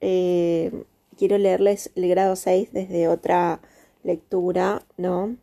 eh, 0.01 0.86
quiero 1.18 1.38
leerles 1.38 1.91
el 1.96 2.08
grado 2.08 2.36
6 2.36 2.72
desde 2.72 3.08
otra 3.08 3.60
lectura, 4.03 4.86
¿no? 4.98 5.36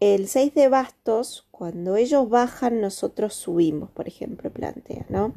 El 0.00 0.28
6 0.28 0.54
de 0.54 0.68
bastos, 0.68 1.47
cuando 1.58 1.96
ellos 1.96 2.28
bajan, 2.28 2.80
nosotros 2.80 3.34
subimos, 3.34 3.90
por 3.90 4.06
ejemplo, 4.06 4.48
plantea, 4.48 5.06
¿no? 5.08 5.32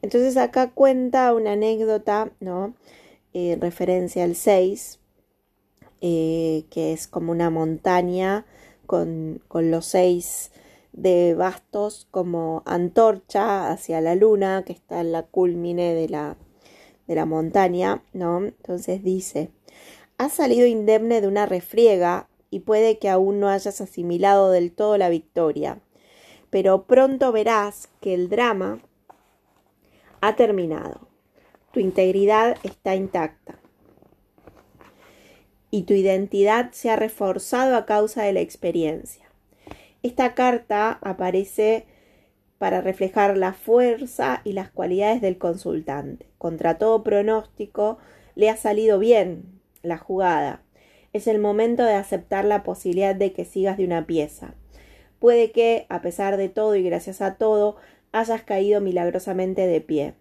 Entonces 0.00 0.36
acá 0.36 0.70
cuenta 0.70 1.34
una 1.34 1.54
anécdota, 1.54 2.30
¿no? 2.38 2.76
En 3.32 3.60
referencia 3.60 4.22
al 4.22 4.36
6, 4.36 5.00
eh, 6.02 6.66
que 6.70 6.92
es 6.92 7.08
como 7.08 7.32
una 7.32 7.50
montaña 7.50 8.46
con, 8.86 9.42
los 9.52 9.86
seis 9.86 10.52
de 10.92 11.34
bastos 11.34 12.06
como 12.12 12.62
antorcha 12.64 13.72
hacia 13.72 14.00
la 14.00 14.14
luna 14.14 14.62
que 14.64 14.72
está 14.72 15.00
en 15.00 15.10
la 15.10 15.24
culmine 15.24 15.94
de 15.94 16.08
la, 16.08 16.36
de 17.08 17.14
la 17.16 17.26
montaña, 17.26 18.04
¿no? 18.12 18.38
Entonces 18.38 19.02
dice, 19.02 19.50
has 20.16 20.32
salido 20.32 20.64
indemne 20.64 21.20
de 21.20 21.26
una 21.26 21.44
refriega 21.44 22.28
y 22.50 22.60
puede 22.60 22.98
que 22.98 23.08
aún 23.08 23.40
no 23.40 23.48
hayas 23.48 23.80
asimilado 23.80 24.50
del 24.50 24.72
todo 24.72 24.98
la 24.98 25.08
victoria, 25.08 25.80
pero 26.50 26.84
pronto 26.84 27.32
verás 27.32 27.88
que 28.00 28.14
el 28.14 28.28
drama 28.28 28.80
ha 30.20 30.36
terminado. 30.36 31.08
Tu 31.72 31.80
integridad 31.80 32.56
está 32.62 32.94
intacta 32.94 33.58
y 35.70 35.82
tu 35.82 35.94
identidad 35.94 36.72
se 36.72 36.90
ha 36.90 36.96
reforzado 36.96 37.76
a 37.76 37.84
causa 37.84 38.22
de 38.22 38.32
la 38.32 38.40
experiencia. 38.40 39.26
Esta 40.02 40.34
carta 40.34 40.98
aparece 41.02 41.86
para 42.58 42.80
reflejar 42.80 43.36
la 43.36 43.52
fuerza 43.52 44.40
y 44.44 44.52
las 44.52 44.70
cualidades 44.70 45.20
del 45.20 45.36
consultante. 45.36 46.26
Contra 46.38 46.78
todo 46.78 47.02
pronóstico, 47.02 47.98
le 48.34 48.48
ha 48.48 48.56
salido 48.56 48.98
bien 48.98 49.60
la 49.82 49.98
jugada. 49.98 50.62
Es 51.16 51.26
el 51.26 51.38
momento 51.38 51.82
de 51.82 51.94
aceptar 51.94 52.44
la 52.44 52.62
posibilidad 52.62 53.14
de 53.14 53.32
que 53.32 53.46
sigas 53.46 53.78
de 53.78 53.86
una 53.86 54.06
pieza. 54.06 54.54
Puede 55.18 55.50
que, 55.50 55.86
a 55.88 56.02
pesar 56.02 56.36
de 56.36 56.50
todo 56.50 56.76
y 56.76 56.82
gracias 56.82 57.22
a 57.22 57.36
todo, 57.36 57.76
hayas 58.12 58.42
caído 58.42 58.82
milagrosamente 58.82 59.66
de 59.66 59.80
pie. 59.80 60.12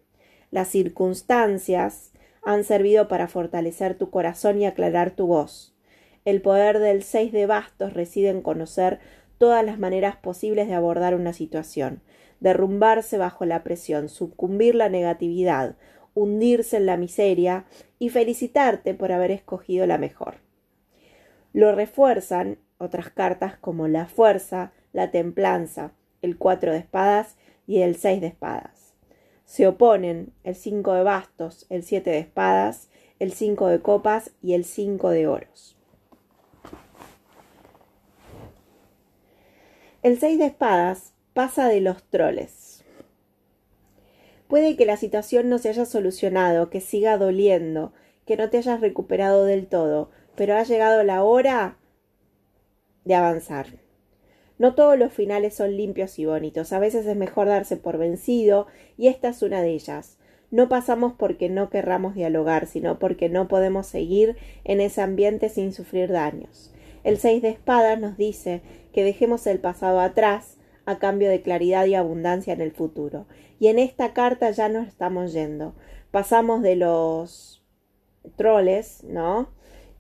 Las 0.51 0.69
circunstancias 0.69 2.13
han 2.45 2.63
servido 2.63 3.09
para 3.09 3.27
fortalecer 3.27 3.97
tu 3.97 4.09
corazón 4.09 4.61
y 4.61 4.65
aclarar 4.65 5.11
tu 5.11 5.27
voz. 5.27 5.75
El 6.23 6.41
poder 6.41 6.79
del 6.79 7.03
seis 7.03 7.33
de 7.33 7.45
bastos 7.45 7.91
reside 7.91 8.29
en 8.29 8.41
conocer 8.41 8.99
todas 9.37 9.65
las 9.65 9.77
maneras 9.77 10.15
posibles 10.15 10.69
de 10.69 10.75
abordar 10.75 11.13
una 11.13 11.33
situación, 11.33 12.03
derrumbarse 12.39 13.17
bajo 13.17 13.43
la 13.43 13.63
presión, 13.63 14.07
sucumbir 14.07 14.75
la 14.75 14.87
negatividad, 14.87 15.75
hundirse 16.13 16.77
en 16.77 16.85
la 16.85 16.95
miseria 16.95 17.65
y 17.99 18.07
felicitarte 18.11 18.93
por 18.93 19.11
haber 19.11 19.31
escogido 19.31 19.85
la 19.87 19.97
mejor. 19.97 20.44
Lo 21.55 21.73
refuerzan 21.73 22.57
otras 22.79 23.09
cartas 23.09 23.55
como 23.55 23.87
la 23.87 24.07
fuerza, 24.07 24.73
la 24.91 25.09
templanza, 25.11 25.93
el 26.21 26.37
cuatro 26.37 26.73
de 26.73 26.79
espadas 26.79 27.37
y 27.65 27.79
el 27.79 27.95
seis 27.95 28.19
de 28.19 28.27
espadas. 28.27 28.93
Se 29.45 29.65
oponen 29.65 30.33
el 30.43 30.55
5 30.55 30.91
de 30.95 31.03
bastos, 31.03 31.65
el 31.69 31.83
7 31.83 32.09
de 32.09 32.17
espadas, 32.17 32.89
el 33.19 33.31
5 33.31 33.67
de 33.67 33.79
copas 33.79 34.31
y 34.41 34.53
el 34.53 34.65
5 34.65 35.11
de 35.11 35.27
oros. 35.27 35.77
El 40.03 40.19
6 40.19 40.37
de 40.37 40.47
espadas 40.47 41.13
pasa 41.33 41.69
de 41.69 41.79
los 41.79 42.03
troles. 42.03 42.83
Puede 44.49 44.75
que 44.75 44.85
la 44.85 44.97
situación 44.97 45.47
no 45.47 45.57
se 45.57 45.69
haya 45.69 45.85
solucionado, 45.85 46.69
que 46.69 46.81
siga 46.81 47.17
doliendo, 47.17 47.93
que 48.25 48.35
no 48.35 48.49
te 48.49 48.57
hayas 48.57 48.81
recuperado 48.81 49.45
del 49.45 49.67
todo, 49.67 50.09
pero 50.35 50.55
ha 50.55 50.63
llegado 50.63 51.03
la 51.03 51.23
hora 51.23 51.77
de 53.03 53.15
avanzar. 53.15 53.67
No 54.57 54.73
todos 54.73 54.97
los 54.97 55.11
finales 55.11 55.53
son 55.53 55.75
limpios 55.75 56.17
y 56.17 56.25
bonitos. 56.25 56.71
A 56.71 56.79
veces 56.79 57.05
es 57.05 57.15
mejor 57.15 57.47
darse 57.47 57.77
por 57.77 57.97
vencido, 57.97 58.67
y 58.97 59.07
esta 59.07 59.29
es 59.29 59.41
una 59.41 59.61
de 59.61 59.71
ellas. 59.71 60.17
No 60.51 60.69
pasamos 60.69 61.13
porque 61.13 61.49
no 61.49 61.69
querramos 61.69 62.15
dialogar, 62.15 62.67
sino 62.67 62.97
porque 62.97 63.27
no 63.27 63.47
podemos 63.47 63.87
seguir 63.87 64.37
en 64.63 64.79
ese 64.79 65.01
ambiente 65.01 65.49
sin 65.49 65.73
sufrir 65.73 66.11
daños. 66.11 66.73
El 67.03 67.17
seis 67.17 67.41
de 67.41 67.49
espadas 67.49 67.99
nos 67.99 68.17
dice 68.17 68.61
que 68.93 69.03
dejemos 69.03 69.45
el 69.47 69.59
pasado 69.59 69.99
atrás 69.99 70.57
a 70.85 70.97
cambio 70.99 71.29
de 71.29 71.41
claridad 71.41 71.85
y 71.85 71.95
abundancia 71.95 72.53
en 72.53 72.61
el 72.61 72.71
futuro. 72.71 73.25
Y 73.59 73.67
en 73.67 73.79
esta 73.79 74.13
carta 74.13 74.49
ya 74.51 74.69
nos 74.69 74.87
estamos 74.87 75.33
yendo. 75.33 75.75
Pasamos 76.11 76.61
de 76.61 76.75
los 76.77 77.63
troles, 78.37 79.03
¿no? 79.03 79.49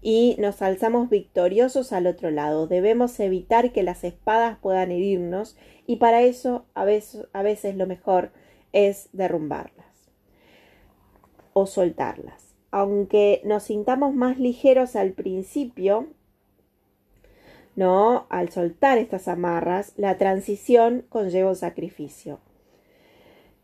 Y 0.07 0.35
nos 0.37 0.61
alzamos 0.61 1.09
victoriosos 1.09 1.91
al 1.91 2.05
otro 2.05 2.29
lado. 2.29 2.67
Debemos 2.67 3.19
evitar 3.19 3.71
que 3.71 3.81
las 3.81 4.03
espadas 4.03 4.59
puedan 4.59 4.91
herirnos 4.91 5.57
y 5.87 5.95
para 5.95 6.21
eso 6.21 6.67
a 6.75 6.85
veces, 6.85 7.75
lo 7.75 7.87
mejor 7.87 8.29
es 8.71 9.09
derrumbarlas 9.13 10.11
o 11.53 11.65
soltarlas. 11.65 12.53
Aunque 12.69 13.41
nos 13.45 13.63
sintamos 13.63 14.13
más 14.13 14.37
ligeros 14.37 14.95
al 14.95 15.13
principio, 15.13 16.09
¿no? 17.75 18.27
Al 18.29 18.49
soltar 18.49 18.99
estas 18.99 19.27
amarras, 19.27 19.93
la 19.97 20.19
transición 20.19 21.03
conlleva 21.09 21.49
un 21.49 21.55
sacrificio. 21.55 22.37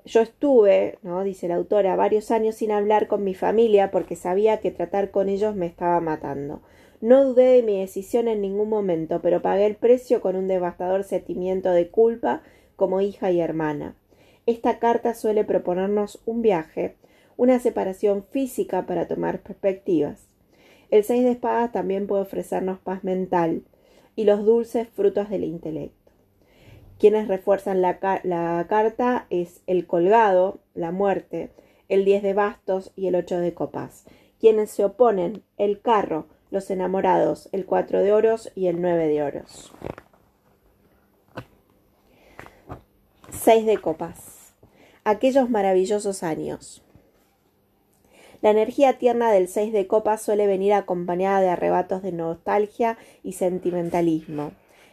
Yo 0.05 0.21
estuve, 0.21 0.97
¿no? 1.03 1.23
dice 1.23 1.47
la 1.47 1.55
autora, 1.55 1.95
varios 1.95 2.31
años 2.31 2.55
sin 2.55 2.71
hablar 2.71 3.07
con 3.07 3.23
mi 3.23 3.35
familia 3.35 3.91
porque 3.91 4.15
sabía 4.15 4.59
que 4.59 4.71
tratar 4.71 5.11
con 5.11 5.29
ellos 5.29 5.55
me 5.55 5.67
estaba 5.67 5.99
matando. 5.99 6.61
No 7.01 7.23
dudé 7.23 7.55
de 7.55 7.63
mi 7.63 7.79
decisión 7.79 8.27
en 8.27 8.41
ningún 8.41 8.69
momento, 8.69 9.21
pero 9.21 9.41
pagué 9.41 9.65
el 9.65 9.75
precio 9.75 10.21
con 10.21 10.35
un 10.35 10.47
devastador 10.47 11.03
sentimiento 11.03 11.71
de 11.71 11.89
culpa 11.89 12.41
como 12.75 13.01
hija 13.01 13.31
y 13.31 13.41
hermana. 13.41 13.95
Esta 14.47 14.79
carta 14.79 15.13
suele 15.13 15.43
proponernos 15.43 16.21
un 16.25 16.41
viaje, 16.41 16.95
una 17.37 17.59
separación 17.59 18.23
física 18.23 18.87
para 18.87 19.07
tomar 19.07 19.41
perspectivas. 19.41 20.27
El 20.89 21.03
seis 21.03 21.23
de 21.23 21.31
espadas 21.31 21.71
también 21.71 22.07
puede 22.07 22.23
ofrecernos 22.23 22.79
paz 22.79 23.03
mental 23.03 23.61
y 24.15 24.25
los 24.25 24.45
dulces 24.45 24.87
frutos 24.89 25.29
del 25.29 25.43
intelecto. 25.43 26.00
Quienes 27.01 27.27
refuerzan 27.27 27.81
la, 27.81 27.97
carta 28.69 29.25
es 29.31 29.63
el 29.65 29.87
colgado, 29.87 30.59
la 30.75 30.91
muerte, 30.91 31.49
el 31.89 32.05
10 32.05 32.21
de 32.21 32.35
bastos 32.35 32.91
y 32.95 33.07
el 33.07 33.15
8 33.15 33.39
de 33.39 33.55
copas. 33.55 34.05
Quienes 34.39 34.69
se 34.69 34.85
oponen, 34.85 35.41
el 35.57 35.81
carro, 35.81 36.27
los 36.51 36.69
enamorados, 36.69 37.49
el 37.53 37.65
4 37.65 38.03
de 38.03 38.13
oros 38.13 38.51
y 38.53 38.67
el 38.67 38.83
9 38.83 39.07
de 39.07 39.23
oros. 39.23 39.73
6 43.31 43.65
de 43.65 43.79
copas. 43.79 44.53
Aquellos 45.03 45.49
maravillosos 45.49 46.21
años. 46.21 46.83
La 48.43 48.51
energía 48.51 48.99
tierna 48.99 49.31
del 49.31 49.47
6 49.47 49.73
de 49.73 49.87
copas 49.87 50.21
suele 50.21 50.45
venir 50.45 50.73
acompañada 50.73 51.41
de 51.41 51.49
arrebatos 51.49 52.03
de 52.03 52.11
nostalgia 52.11 52.99
y 53.23 53.33
sentimentalismo 53.33 54.51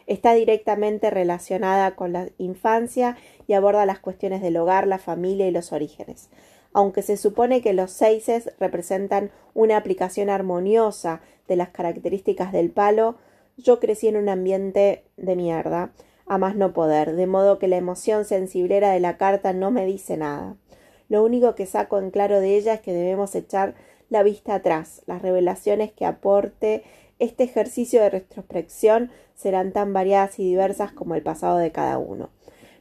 está 0.09 0.33
directamente 0.33 1.11
relacionada 1.11 1.95
con 1.95 2.13
la 2.13 2.29
infancia 2.39 3.17
y 3.47 3.53
aborda 3.53 3.87
las 3.87 4.01
cuestiones 4.01 4.43
del 4.43 4.57
hogar, 4.57 4.87
la 4.87 4.99
familia 4.99 5.47
y 5.47 5.53
los 5.53 5.73
orígenes. 5.73 6.31
Aunque 6.73 7.03
se 7.03 7.17
supone 7.17 7.61
que 7.61 7.75
los 7.75 7.93
seises 7.93 8.51
representan 8.59 9.31
una 9.55 9.77
aplicación 9.77 10.31
armoniosa 10.31 11.21
de 11.47 11.57
las 11.57 11.69
características 11.69 12.53
del 12.53 12.71
palo, 12.71 13.17
yo 13.57 13.81
crecí 13.81 14.09
en 14.09 14.17
un 14.17 14.29
ambiente 14.29 15.05
de 15.17 15.37
mierda, 15.37 15.93
a 16.27 16.39
más 16.39 16.57
no 16.57 16.73
poder, 16.73 17.15
de 17.15 17.27
modo 17.27 17.59
que 17.59 17.69
la 17.69 17.77
emoción 17.77 18.25
sensiblera 18.25 18.91
de 18.91 19.01
la 19.01 19.17
carta 19.17 19.53
no 19.53 19.71
me 19.71 19.87
dice 19.87 20.17
nada. 20.17 20.57
Lo 21.09 21.23
único 21.25 21.55
que 21.55 21.67
saco 21.67 21.99
en 21.99 22.11
claro 22.11 22.41
de 22.41 22.57
ella 22.57 22.75
es 22.75 22.81
que 22.81 22.93
debemos 22.93 23.35
echar 23.35 23.75
la 24.11 24.23
vista 24.23 24.55
atrás, 24.55 25.03
las 25.07 25.23
revelaciones 25.23 25.93
que 25.93 26.07
aporte 26.07 26.85
este 27.19 27.45
ejercicio 27.45 28.01
de 28.01 28.11
retrospección 28.11 29.11
serán 29.35 29.73
tan 29.73 29.93
variadas 29.93 30.39
y 30.39 30.45
diversas 30.45 30.93
como 30.93 31.15
el 31.15 31.23
pasado 31.23 31.59
de 31.59 31.73
cada 31.73 31.99
uno. 31.99 32.31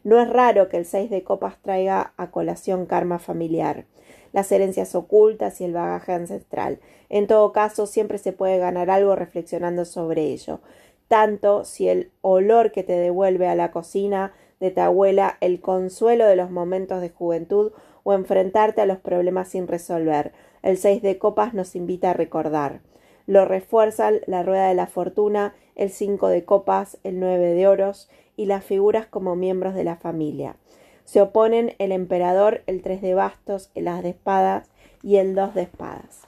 No 0.03 0.21
es 0.21 0.29
raro 0.29 0.69
que 0.69 0.77
el 0.77 0.85
seis 0.85 1.09
de 1.09 1.23
copas 1.23 1.57
traiga 1.61 2.13
a 2.17 2.31
colación 2.31 2.85
karma 2.85 3.19
familiar. 3.19 3.85
las 4.33 4.51
herencias 4.51 4.93
ocultas 4.93 5.61
y 5.61 5.63
el 5.63 5.73
bagaje 5.73 6.11
ancestral. 6.13 6.79
En 7.09 7.27
todo 7.27 7.53
caso, 7.53 7.87
siempre 7.87 8.17
se 8.17 8.33
puede 8.33 8.57
ganar 8.59 8.89
algo 8.89 9.15
reflexionando 9.15 9.85
sobre 9.85 10.25
ello, 10.25 10.59
tanto 11.07 11.63
si 11.63 11.87
el 11.87 12.11
olor 12.21 12.71
que 12.71 12.83
te 12.83 12.93
devuelve 12.93 13.47
a 13.47 13.55
la 13.55 13.71
cocina 13.71 14.33
de 14.59 14.71
tu 14.71 14.81
abuela 14.81 15.37
el 15.41 15.61
consuelo 15.61 16.25
de 16.25 16.35
los 16.35 16.51
momentos 16.51 17.01
de 17.01 17.09
juventud 17.09 17.71
o 18.03 18.13
enfrentarte 18.13 18.81
a 18.81 18.85
los 18.85 18.99
problemas 18.99 19.47
sin 19.47 19.67
resolver. 19.67 20.33
El 20.61 20.77
seis 20.77 21.01
de 21.01 21.17
copas 21.17 21.53
nos 21.53 21.75
invita 21.75 22.11
a 22.11 22.13
recordar. 22.13 22.81
Lo 23.27 23.45
refuerzan 23.45 24.21
la 24.25 24.41
rueda 24.41 24.69
de 24.69 24.73
la 24.73 24.87
fortuna, 24.87 25.53
el 25.75 25.91
cinco 25.91 26.29
de 26.29 26.45
copas, 26.45 26.97
el 27.03 27.19
nueve 27.19 27.53
de 27.53 27.67
oros 27.67 28.09
y 28.37 28.45
las 28.45 28.63
figuras 28.63 29.05
como 29.05 29.35
miembros 29.35 29.75
de 29.75 29.83
la 29.83 29.97
familia. 29.97 30.55
Se 31.03 31.21
oponen 31.21 31.75
el 31.77 31.91
emperador, 31.91 32.63
el 32.67 32.81
tres 32.81 33.01
de 33.01 33.13
bastos, 33.13 33.69
el 33.75 33.87
as 33.87 34.01
de 34.01 34.09
espadas 34.09 34.69
y 35.03 35.17
el 35.17 35.35
dos 35.35 35.53
de 35.53 35.63
espadas. 35.63 36.21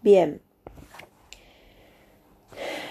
Bien, 0.00 0.40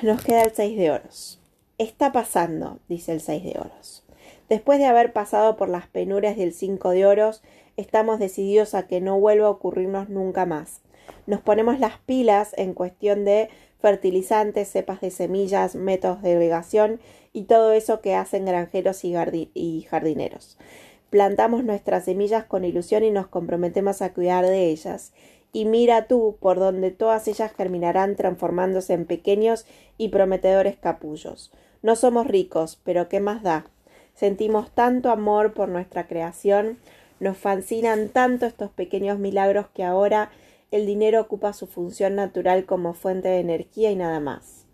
nos 0.04 0.24
queda 0.24 0.44
el 0.44 0.52
seis 0.52 0.78
de 0.78 0.92
oros. 0.92 1.42
Está 1.80 2.12
pasando, 2.12 2.80
dice 2.88 3.12
el 3.12 3.22
seis 3.22 3.44
de 3.44 3.60
oros. 3.60 4.04
Después 4.50 4.80
de 4.80 4.86
haber 4.86 5.14
pasado 5.14 5.58
por 5.58 5.68
las 5.68 5.88
penurias 5.88 6.38
del 6.38 6.54
cinco 6.54 6.92
de 6.92 7.06
oros, 7.06 7.44
estamos 7.78 8.20
decididos 8.20 8.74
a 8.74 8.88
que 8.88 9.00
no 9.00 9.20
vuelva 9.20 9.48
a 9.48 9.52
ocurrirnos 9.52 10.10
nunca 10.10 10.46
más. 10.46 10.82
Nos 11.28 11.42
ponemos 11.42 11.80
las 11.80 12.00
pilas 12.00 12.54
en 12.58 12.74
cuestión 12.74 13.24
de 13.24 13.50
fertilizantes, 13.80 14.70
cepas 14.70 15.02
de 15.02 15.12
semillas, 15.12 15.76
métodos 15.76 16.22
de 16.22 16.32
irrigación 16.32 17.00
y 17.34 17.44
todo 17.44 17.72
eso 17.72 18.02
que 18.02 18.16
hacen 18.16 18.46
granjeros 18.46 19.04
y, 19.04 19.86
jardineros. 19.90 20.58
Plantamos 21.10 21.64
nuestras 21.64 22.06
semillas 22.06 22.46
con 22.46 22.66
ilusión 22.66 23.04
y 23.04 23.12
nos 23.12 23.28
comprometemos 23.28 24.02
a 24.02 24.14
cuidar 24.14 24.46
de 24.46 24.66
ellas 24.66 25.14
y 25.54 25.66
mira 25.66 26.08
tú 26.08 26.38
por 26.40 26.60
donde 26.60 26.92
todas 26.92 27.28
ellas 27.28 27.54
germinarán 27.56 28.16
transformándose 28.16 28.94
en 28.94 29.06
pequeños 29.06 29.66
y 29.98 30.10
prometedores 30.10 30.76
capullos. 30.78 31.52
No 31.82 31.96
somos 31.96 32.28
ricos, 32.28 32.82
pero 32.84 33.08
¿qué 33.08 33.20
más 33.20 33.44
da? 33.44 33.66
Sentimos 34.16 34.72
tanto 34.72 35.12
amor 35.12 35.54
por 35.54 35.70
nuestra 35.70 36.08
creación, 36.08 36.80
nos 37.20 37.38
fascinan 37.38 38.10
tanto 38.10 38.46
estos 38.46 38.72
pequeños 38.72 39.20
milagros 39.20 39.68
que 39.74 39.84
ahora 39.84 40.32
el 40.72 40.86
dinero 40.86 41.22
ocupa 41.22 41.54
su 41.54 41.68
función 41.68 42.16
natural 42.16 42.66
como 42.66 42.94
fuente 42.94 43.30
de 43.30 43.40
energía 43.40 43.92
y 43.92 43.96
nada 43.96 44.20
más. 44.20 44.66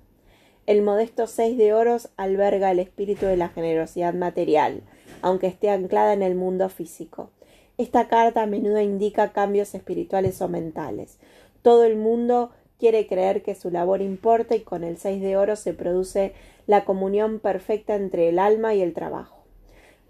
El 0.66 0.82
modesto 0.82 1.28
seis 1.28 1.58
de 1.58 1.74
oros 1.74 2.10
alberga 2.16 2.72
el 2.72 2.80
espíritu 2.80 3.26
de 3.26 3.38
la 3.38 3.50
generosidad 3.50 4.14
material, 4.14 4.82
aunque 5.22 5.48
esté 5.48 5.70
anclada 5.70 6.14
en 6.14 6.24
el 6.24 6.36
mundo 6.36 6.70
físico. 6.70 7.30
Esta 7.78 8.08
carta 8.08 8.44
a 8.44 8.48
menudo 8.48 8.80
indica 8.80 9.34
cambios 9.34 9.76
espirituales 9.76 10.42
o 10.42 10.48
mentales. 10.48 11.18
Todo 11.62 11.84
el 11.84 11.98
mundo 11.98 12.52
quiere 12.80 13.08
creer 13.08 13.44
que 13.44 13.56
su 13.56 13.72
labor 13.72 14.02
importa 14.02 14.56
y 14.56 14.62
con 14.62 14.84
el 14.84 14.98
seis 14.98 15.22
de 15.22 15.38
oro 15.38 15.56
se 15.56 15.74
produce 15.74 16.34
la 16.66 16.86
comunión 16.86 17.40
perfecta 17.40 17.96
entre 17.96 18.30
el 18.30 18.40
alma 18.40 18.74
y 18.74 18.82
el 18.82 18.94
trabajo. 18.94 19.43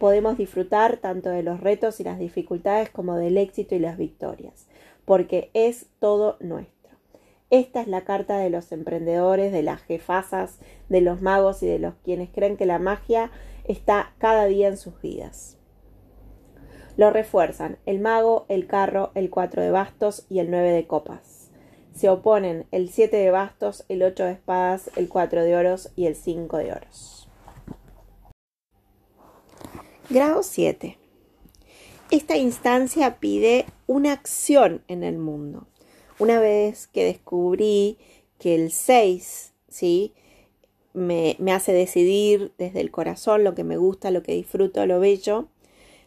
Podemos 0.03 0.37
disfrutar 0.37 0.97
tanto 0.97 1.29
de 1.29 1.43
los 1.43 1.61
retos 1.61 2.01
y 2.01 2.03
las 2.03 2.19
dificultades 2.19 2.89
como 2.89 3.15
del 3.15 3.37
éxito 3.37 3.73
y 3.73 3.79
las 3.79 3.97
victorias, 3.97 4.67
porque 5.05 5.49
es 5.53 5.85
todo 5.99 6.35
nuestro. 6.41 6.91
Esta 7.49 7.79
es 7.79 7.87
la 7.87 8.01
carta 8.01 8.37
de 8.37 8.49
los 8.49 8.73
emprendedores, 8.73 9.53
de 9.53 9.63
las 9.63 9.81
jefazas, 9.83 10.59
de 10.89 10.99
los 10.99 11.21
magos 11.21 11.63
y 11.63 11.67
de 11.67 11.79
los 11.79 11.93
quienes 12.03 12.29
creen 12.31 12.57
que 12.57 12.65
la 12.65 12.79
magia 12.79 13.31
está 13.63 14.11
cada 14.17 14.43
día 14.43 14.67
en 14.67 14.75
sus 14.75 15.01
vidas. 15.01 15.57
Lo 16.97 17.09
refuerzan 17.09 17.77
el 17.85 18.01
mago, 18.01 18.45
el 18.49 18.67
carro, 18.67 19.11
el 19.15 19.29
cuatro 19.29 19.61
de 19.61 19.71
bastos 19.71 20.25
y 20.27 20.39
el 20.39 20.51
nueve 20.51 20.71
de 20.71 20.85
copas. 20.85 21.49
Se 21.93 22.09
oponen 22.09 22.65
el 22.71 22.89
siete 22.89 23.15
de 23.15 23.31
bastos, 23.31 23.85
el 23.87 24.03
ocho 24.03 24.25
de 24.25 24.33
espadas, 24.33 24.91
el 24.97 25.07
cuatro 25.07 25.45
de 25.45 25.55
oros 25.55 25.93
y 25.95 26.07
el 26.07 26.15
cinco 26.17 26.57
de 26.57 26.73
oros. 26.73 27.22
Grado 30.09 30.43
7. 30.43 30.97
Esta 32.11 32.35
instancia 32.35 33.19
pide 33.21 33.65
una 33.87 34.11
acción 34.11 34.83
en 34.89 35.01
el 35.01 35.17
mundo. 35.17 35.65
Una 36.19 36.41
vez 36.41 36.87
que 36.87 37.05
descubrí 37.05 37.97
que 38.37 38.53
el 38.53 38.71
6, 38.71 39.53
¿sí? 39.69 40.13
Me, 40.91 41.37
me, 41.39 41.53
hace 41.53 41.71
decidir 41.71 42.51
desde 42.57 42.81
el 42.81 42.91
corazón 42.91 43.45
lo 43.45 43.55
que 43.55 43.63
me 43.63 43.77
gusta, 43.77 44.11
lo 44.11 44.23
que 44.23 44.33
disfruto, 44.33 44.85
lo 44.85 44.99
bello, 44.99 45.47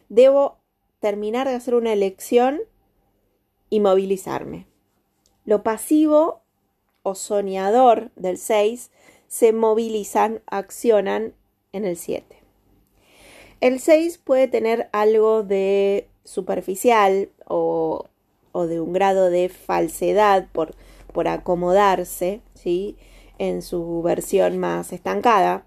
debo 0.09 0.59
terminar 0.99 1.47
de 1.47 1.55
hacer 1.55 1.73
una 1.73 1.91
elección 1.91 2.59
y 3.71 3.79
movilizarme. 3.79 4.67
Lo 5.43 5.63
pasivo 5.63 6.41
o 7.01 7.15
soñador 7.15 8.11
del 8.15 8.37
6 8.37 8.91
se 9.27 9.53
movilizan, 9.53 10.43
accionan 10.45 11.33
en 11.73 11.83
el 11.83 11.97
7. 11.97 12.36
El 13.59 13.79
6 13.79 14.19
puede 14.19 14.47
tener 14.47 14.89
algo 14.91 15.43
de 15.43 16.07
superficial 16.23 17.29
o, 17.47 18.05
o, 18.51 18.67
de 18.67 18.79
un 18.79 18.93
grado 18.93 19.29
de 19.29 19.49
falsedad 19.49 20.47
por, 20.51 20.75
por 21.11 21.27
acomodarse, 21.27 22.41
¿sí? 22.53 22.97
En 23.39 23.61
su 23.61 24.01
versión 24.03 24.57
más 24.59 24.93
estancada, 24.93 25.65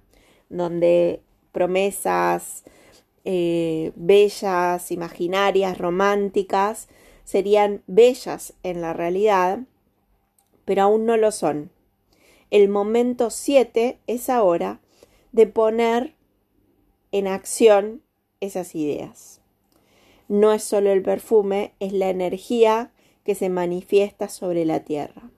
donde 0.49 1.21
promesas, 1.51 2.65
eh, 3.25 3.93
bellas, 3.97 4.93
imaginarias, 4.93 5.77
románticas, 5.79 6.89
serían 7.25 7.83
bellas 7.87 8.55
en 8.63 8.81
la 8.81 8.93
realidad, 8.93 9.61
pero 10.65 10.83
aún 10.83 11.07
no 11.07 11.17
lo 11.17 11.33
son. 11.33 11.71
El 12.51 12.69
momento 12.69 13.31
7 13.31 13.99
es 14.07 14.31
ahora 14.31 14.81
de 15.33 15.47
poner 15.47 16.15
en 17.13 17.27
acción 17.27 18.03
esas 18.41 18.75
ideas. 18.75 19.41
No 20.29 20.53
es 20.53 20.63
solo 20.63 20.93
el 20.93 21.03
perfume, 21.03 21.75
es 21.81 21.93
la 21.93 22.09
energía 22.09 22.93
que 23.25 23.35
se 23.35 23.49
manifiesta 23.49 24.29
sobre 24.29 24.65
la 24.65 24.81
tierra. 24.81 25.31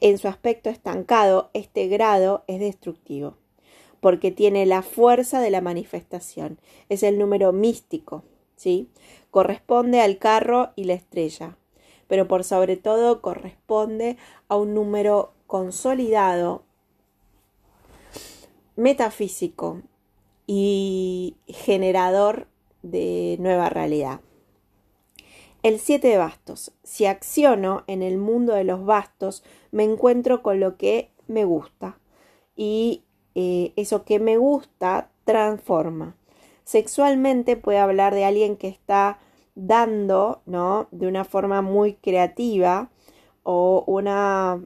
En 0.00 0.18
su 0.18 0.28
aspecto 0.28 0.70
estancado, 0.70 1.50
este 1.52 1.88
grado 1.88 2.44
es 2.46 2.60
destructivo 2.60 3.36
porque 4.04 4.30
tiene 4.30 4.66
la 4.66 4.82
fuerza 4.82 5.40
de 5.40 5.48
la 5.48 5.62
manifestación. 5.62 6.58
Es 6.90 7.02
el 7.02 7.18
número 7.18 7.54
místico, 7.54 8.22
¿sí? 8.54 8.90
Corresponde 9.30 10.02
al 10.02 10.18
carro 10.18 10.72
y 10.76 10.84
la 10.84 10.92
estrella, 10.92 11.56
pero 12.06 12.28
por 12.28 12.44
sobre 12.44 12.76
todo 12.76 13.22
corresponde 13.22 14.18
a 14.48 14.56
un 14.56 14.74
número 14.74 15.32
consolidado, 15.46 16.64
metafísico 18.76 19.80
y 20.46 21.36
generador 21.48 22.46
de 22.82 23.36
nueva 23.40 23.68
realidad. 23.68 24.20
El 25.62 25.78
7 25.78 26.08
de 26.08 26.18
bastos. 26.18 26.72
Si 26.82 27.06
acciono 27.06 27.84
en 27.86 28.02
el 28.02 28.18
mundo 28.18 28.52
de 28.52 28.64
los 28.64 28.84
bastos, 28.84 29.42
me 29.70 29.84
encuentro 29.84 30.42
con 30.42 30.60
lo 30.60 30.76
que 30.76 31.10
me 31.26 31.44
gusta 31.44 31.98
y 32.54 33.02
eh, 33.34 33.72
eso 33.76 34.04
que 34.04 34.20
me 34.20 34.36
gusta 34.36 35.10
transforma. 35.24 36.16
Sexualmente 36.64 37.56
puede 37.56 37.78
hablar 37.78 38.14
de 38.14 38.24
alguien 38.24 38.56
que 38.56 38.68
está 38.68 39.18
dando, 39.54 40.42
¿no? 40.46 40.88
De 40.90 41.06
una 41.06 41.24
forma 41.24 41.62
muy 41.62 41.94
creativa 41.94 42.90
o 43.42 43.84
una 43.86 44.64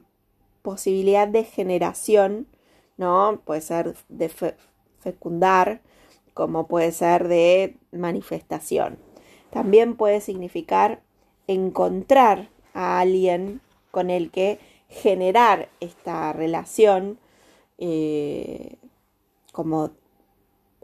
posibilidad 0.61 1.27
de 1.27 1.43
generación, 1.43 2.47
¿no? 2.97 3.41
Puede 3.45 3.61
ser 3.61 3.95
de 4.09 4.29
fecundar, 4.99 5.81
como 6.33 6.67
puede 6.67 6.91
ser 6.91 7.27
de 7.27 7.75
manifestación. 7.91 8.97
También 9.49 9.95
puede 9.95 10.21
significar 10.21 11.01
encontrar 11.47 12.49
a 12.73 12.99
alguien 12.99 13.61
con 13.91 14.09
el 14.09 14.31
que 14.31 14.59
generar 14.87 15.69
esta 15.79 16.33
relación 16.33 17.19
eh, 17.77 18.75
como 19.51 19.91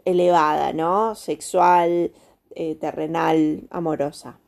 elevada, 0.04 0.72
¿no? 0.72 1.14
Sexual, 1.14 2.12
eh, 2.54 2.74
terrenal, 2.76 3.66
amorosa. 3.70 4.38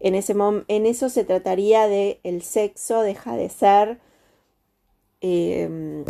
En, 0.00 0.14
ese 0.14 0.34
en 0.68 0.86
eso 0.86 1.08
se 1.08 1.24
trataría 1.24 1.88
de 1.88 2.20
el 2.24 2.42
sexo 2.42 3.00
deja 3.00 3.36
de 3.36 3.48
ser 3.48 4.00
em, 5.22 6.04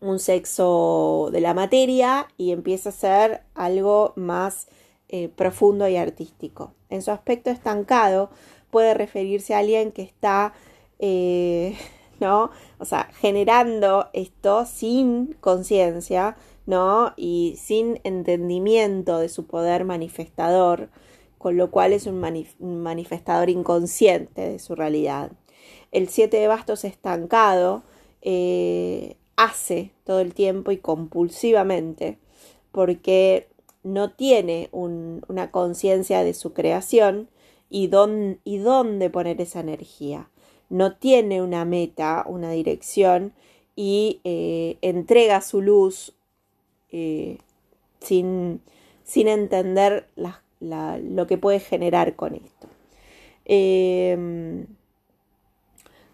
un 0.00 0.18
sexo 0.18 1.30
de 1.32 1.40
la 1.40 1.54
materia 1.54 2.28
y 2.36 2.52
empieza 2.52 2.90
a 2.90 2.92
ser 2.92 3.42
algo 3.54 4.12
más 4.16 4.68
eh, 5.08 5.28
profundo 5.28 5.88
y 5.88 5.96
artístico. 5.96 6.74
En 6.88 7.02
su 7.02 7.10
aspecto 7.10 7.50
estancado 7.50 8.30
puede 8.70 8.94
referirse 8.94 9.54
a 9.54 9.58
alguien 9.58 9.92
que 9.92 10.02
está 10.02 10.52
¿no? 12.20 12.50
O 12.78 12.84
sea, 12.84 13.08
generando 13.20 14.08
esto 14.12 14.66
sin 14.66 15.34
conciencia, 15.40 16.36
¿no? 16.66 17.12
Y 17.16 17.56
sin 17.58 18.00
entendimiento 18.04 19.18
de 19.18 19.28
su 19.28 19.46
poder 19.46 19.84
manifestador, 19.84 20.90
con 21.38 21.56
lo 21.56 21.70
cual 21.70 21.92
es 21.92 22.06
un, 22.06 22.20
manifestador 22.82 23.50
inconsciente 23.50 24.42
de 24.42 24.58
su 24.58 24.74
realidad. 24.74 25.32
El 25.92 26.08
siete 26.08 26.38
de 26.38 26.48
bastos 26.48 26.84
estancado 26.84 27.82
eh, 28.22 29.16
hace 29.38 29.92
todo 30.04 30.18
el 30.18 30.34
tiempo 30.34 30.72
y 30.72 30.78
compulsivamente 30.78 32.18
porque 32.72 33.48
no 33.84 34.10
tiene 34.10 34.68
una 34.72 35.50
conciencia 35.52 36.24
de 36.24 36.34
su 36.34 36.52
creación 36.52 37.28
y, 37.70 37.86
dónde 37.86 39.10
poner 39.10 39.40
esa 39.40 39.60
energía. 39.60 40.28
No 40.68 40.96
tiene 40.96 41.40
una 41.40 41.64
meta, 41.64 42.24
una 42.26 42.50
dirección 42.50 43.32
y 43.76 44.20
eh, 44.24 44.76
entrega 44.82 45.40
su 45.40 45.62
luz 45.62 46.12
eh, 46.90 47.38
sin, 48.00 48.60
sin, 49.04 49.28
entender 49.28 50.08
lo 50.60 51.26
que 51.28 51.38
puede 51.38 51.60
generar 51.60 52.16
con 52.16 52.34
esto. 52.34 52.66
Em, 53.44 54.66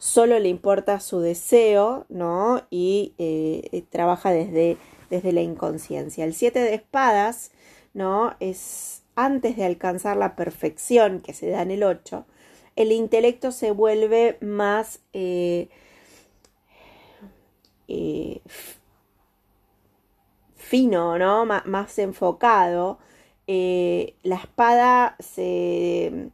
solo 0.05 0.39
le 0.39 0.51
importa 0.51 1.01
su 1.01 1.21
deseo, 1.21 2.05
¿no? 2.11 2.67
Y 2.69 3.15
eh, 3.17 3.87
trabaja 3.89 4.33
desde, 4.33 4.77
desde 5.09 5.33
la 5.33 5.41
inconsciencia. 5.41 6.27
El 6.27 6.35
siete 6.35 6.59
de 6.59 6.75
espadas, 6.75 7.53
¿no? 7.95 8.37
Es 8.39 9.03
antes 9.15 9.57
de 9.57 9.65
alcanzar 9.65 10.19
la 10.19 10.37
perfección 10.37 11.21
que 11.21 11.33
se 11.33 11.49
da 11.49 11.63
en 11.63 11.71
el 11.71 11.85
8, 11.85 12.27
el 12.77 12.93
intelecto 12.93 13.51
se 13.51 13.71
vuelve 13.71 14.37
más 14.43 15.01
eh, 15.15 15.71
fino, 20.55 21.19
¿no? 21.19 21.47
más 21.47 21.99
enfocado. 21.99 22.99
Eh, 23.47 24.17
la 24.23 24.37
espada 24.37 25.17
se, 25.19 26.29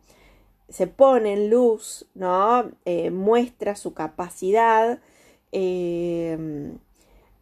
se, 0.71 0.87
pone 0.87 1.35
en 1.35 1.51
luz, 1.51 2.07
¿no? 2.15 2.71
Eh, 2.85 3.11
muestra 3.11 3.77
su 3.77 3.95
capacidad. 3.95 5.01
Eh, 5.53 6.73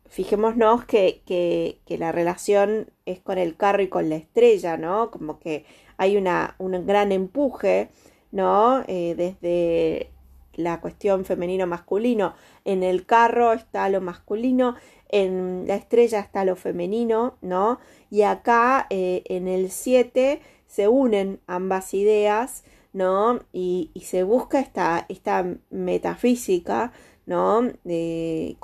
fijémonos 0.09 0.85
que, 0.85 1.23
que, 1.27 1.99
la 1.99 2.12
relación 2.12 2.91
es 3.07 3.21
con 3.21 3.38
el 3.38 3.57
carro 3.57 3.83
y 3.83 3.88
con 3.88 4.09
la 4.09 4.17
estrella, 4.17 4.77
¿no? 4.77 5.11
Como 5.11 5.38
que 5.38 5.64
hay 5.97 6.17
una, 6.17 6.55
un 6.59 6.87
gran 6.87 7.12
empuje, 7.12 7.91
¿no? 8.31 8.83
desde 8.87 10.11
la 10.59 10.81
cuestión 10.81 11.25
femenino-masculino. 11.25 12.35
En 12.64 12.83
el 12.83 13.07
carro 13.07 13.53
está 13.53 13.88
lo 13.88 14.01
masculino, 14.01 14.75
en 15.09 15.64
la 15.67 15.77
estrella 15.77 16.19
está 16.19 16.45
lo 16.45 16.57
femenino, 16.57 17.37
¿no? 17.41 17.79
Y 18.11 18.23
acá 18.23 18.87
eh, 18.91 19.23
en 19.27 19.47
el 19.49 19.71
7 19.71 20.41
se 20.67 20.88
unen 20.88 21.41
ambas 21.47 21.95
ideas, 21.95 22.64
¿no? 22.92 23.40
Y, 23.53 23.90
se 24.05 24.22
busca 24.22 24.61
esta, 24.61 25.07
esta 25.09 25.57
metafísica, 25.70 26.92
¿no? 27.27 27.62
De, 27.85 28.57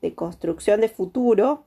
de, 0.00 0.14
construcción 0.14 0.80
de 0.80 0.88
futuro 0.88 1.66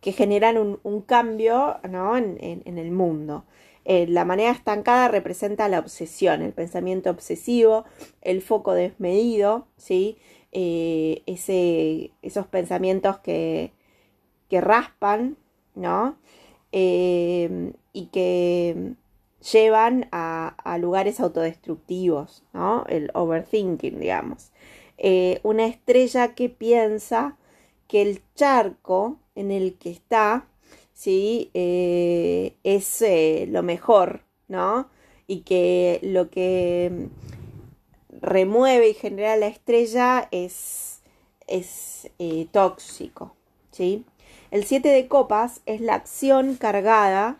que 0.00 0.12
generan 0.12 0.78
un, 0.82 1.00
cambio, 1.02 1.78
¿no? 1.88 2.16
En, 2.16 2.38
en, 2.40 2.78
el 2.78 2.90
mundo. 2.90 3.44
Eh, 3.84 4.06
la 4.06 4.24
manera 4.24 4.52
estancada 4.52 5.08
representa 5.08 5.68
la 5.68 5.78
obsesión, 5.78 6.42
el 6.42 6.52
pensamiento 6.52 7.10
obsesivo, 7.10 7.84
el 8.22 8.42
foco 8.42 8.74
desmedido, 8.74 9.66
¿sí? 9.76 10.18
Eh, 10.52 11.22
ese, 11.26 12.12
esos 12.22 12.46
pensamientos 12.46 13.18
que, 13.18 13.72
que 14.48 14.60
raspan, 14.60 15.36
¿no? 15.74 16.16
Eh, 16.72 17.72
y 17.92 18.06
que 18.06 18.94
llevan 19.52 20.08
a, 20.12 20.54
lugares 20.80 21.20
autodestructivos, 21.20 22.44
¿no? 22.52 22.84
El 22.88 23.10
overthinking, 23.14 23.98
digamos. 24.00 24.50
Eh, 24.96 25.40
una 25.42 25.66
estrella 25.66 26.34
que 26.34 26.48
piensa 26.48 27.36
que 27.86 28.02
el 28.02 28.22
charco 28.34 29.18
en 29.34 29.50
el 29.50 29.74
que 29.74 29.90
está, 29.90 30.46
¿sí? 30.92 31.50
es 31.54 33.04
lo 33.48 33.62
mejor, 33.62 34.22
¿no? 34.48 34.88
Y 35.26 35.40
que 35.40 36.00
lo 36.02 36.30
que 36.30 37.08
remueve 38.20 38.90
y 38.90 38.94
genera 38.94 39.36
la 39.36 39.46
estrella 39.46 40.28
es, 40.30 41.00
es 41.46 42.10
eh, 42.18 42.46
tóxico. 42.50 43.34
¿sí? 43.70 44.04
El 44.50 44.64
7 44.64 44.88
de 44.88 45.08
copas 45.08 45.60
es 45.66 45.80
la 45.80 45.94
acción 45.94 46.56
cargada 46.56 47.38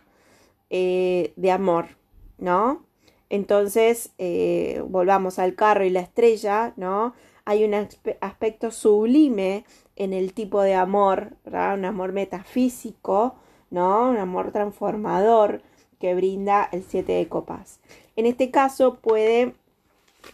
eh, 0.69 1.33
de 1.35 1.51
amor, 1.51 1.97
¿no? 2.37 2.85
Entonces, 3.29 4.11
eh, 4.17 4.83
volvamos 4.87 5.39
al 5.39 5.55
carro 5.55 5.85
y 5.85 5.89
la 5.89 6.01
estrella, 6.01 6.73
¿no? 6.77 7.13
Hay 7.45 7.63
un 7.63 7.73
aspecto 8.21 8.71
sublime 8.71 9.65
en 9.95 10.13
el 10.13 10.33
tipo 10.33 10.61
de 10.61 10.75
amor, 10.75 11.33
¿verdad? 11.45 11.75
Un 11.75 11.85
amor 11.85 12.11
metafísico, 12.11 13.35
¿no? 13.69 14.09
Un 14.09 14.17
amor 14.17 14.51
transformador 14.51 15.61
que 15.99 16.15
brinda 16.15 16.69
el 16.71 16.83
7 16.83 17.11
de 17.11 17.27
copas. 17.27 17.79
En 18.15 18.25
este 18.25 18.51
caso 18.51 18.95
puede 18.95 19.53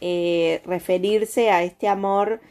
eh, 0.02 0.62
referirse 0.65 1.50
a 1.50 1.63
este 1.63 1.88
amor 1.88 2.41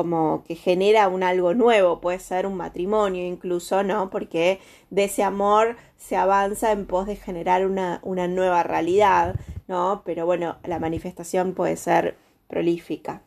como 0.00 0.44
que 0.44 0.54
genera 0.54 1.08
un 1.08 1.22
algo 1.22 1.52
nuevo, 1.52 2.00
puede 2.00 2.20
ser 2.20 2.46
un 2.46 2.56
matrimonio 2.56 3.26
incluso, 3.26 3.82
¿no? 3.82 4.08
Porque 4.08 4.58
de 4.88 5.04
ese 5.04 5.22
amor 5.22 5.76
se 5.98 6.16
avanza 6.16 6.72
en 6.72 6.86
pos 6.86 7.06
de 7.06 7.16
generar 7.16 7.66
una, 7.66 8.00
una 8.02 8.26
nueva 8.26 8.62
realidad, 8.62 9.34
¿no? 9.68 10.00
Pero 10.06 10.24
bueno, 10.24 10.56
la 10.64 10.78
manifestación 10.78 11.52
puede 11.52 11.76
ser 11.76 12.16
prolífica, 12.48 13.20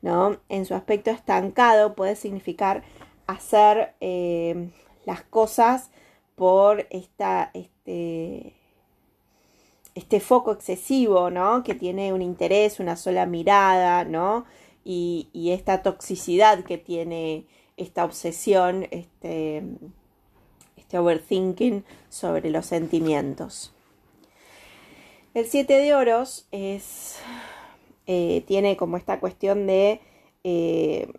¿no? 0.00 0.38
En 0.48 0.64
su 0.64 0.74
aspecto 0.74 1.10
estancado 1.10 1.94
puede 1.94 2.16
significar 2.16 2.84
hacer 3.26 3.92
eh, 4.00 4.70
las 5.04 5.20
cosas 5.24 5.90
por 6.36 6.86
esta, 6.88 7.50
este, 7.52 8.54
este 9.94 10.20
foco 10.20 10.52
excesivo, 10.52 11.28
¿no? 11.28 11.62
Que 11.62 11.74
tiene 11.74 12.14
un 12.14 12.22
interés, 12.22 12.80
una 12.80 12.96
sola 12.96 13.26
mirada, 13.26 14.06
¿no? 14.06 14.46
Y, 14.84 15.50
esta 15.50 15.82
toxicidad 15.82 16.64
que 16.64 16.78
tiene 16.78 17.46
esta 17.76 18.04
obsesión, 18.04 18.86
este, 18.90 19.62
este 20.76 20.98
overthinking 20.98 21.84
sobre 22.08 22.50
los 22.50 22.66
sentimientos. 22.66 23.72
El 25.32 25.46
siete 25.46 25.78
de 25.78 25.94
oros 25.94 26.46
es, 26.52 27.16
eh, 28.06 28.44
tiene 28.46 28.76
como 28.76 28.96
esta 28.96 29.20
cuestión 29.20 29.66
de, 29.66 30.00
eh, 30.44 31.12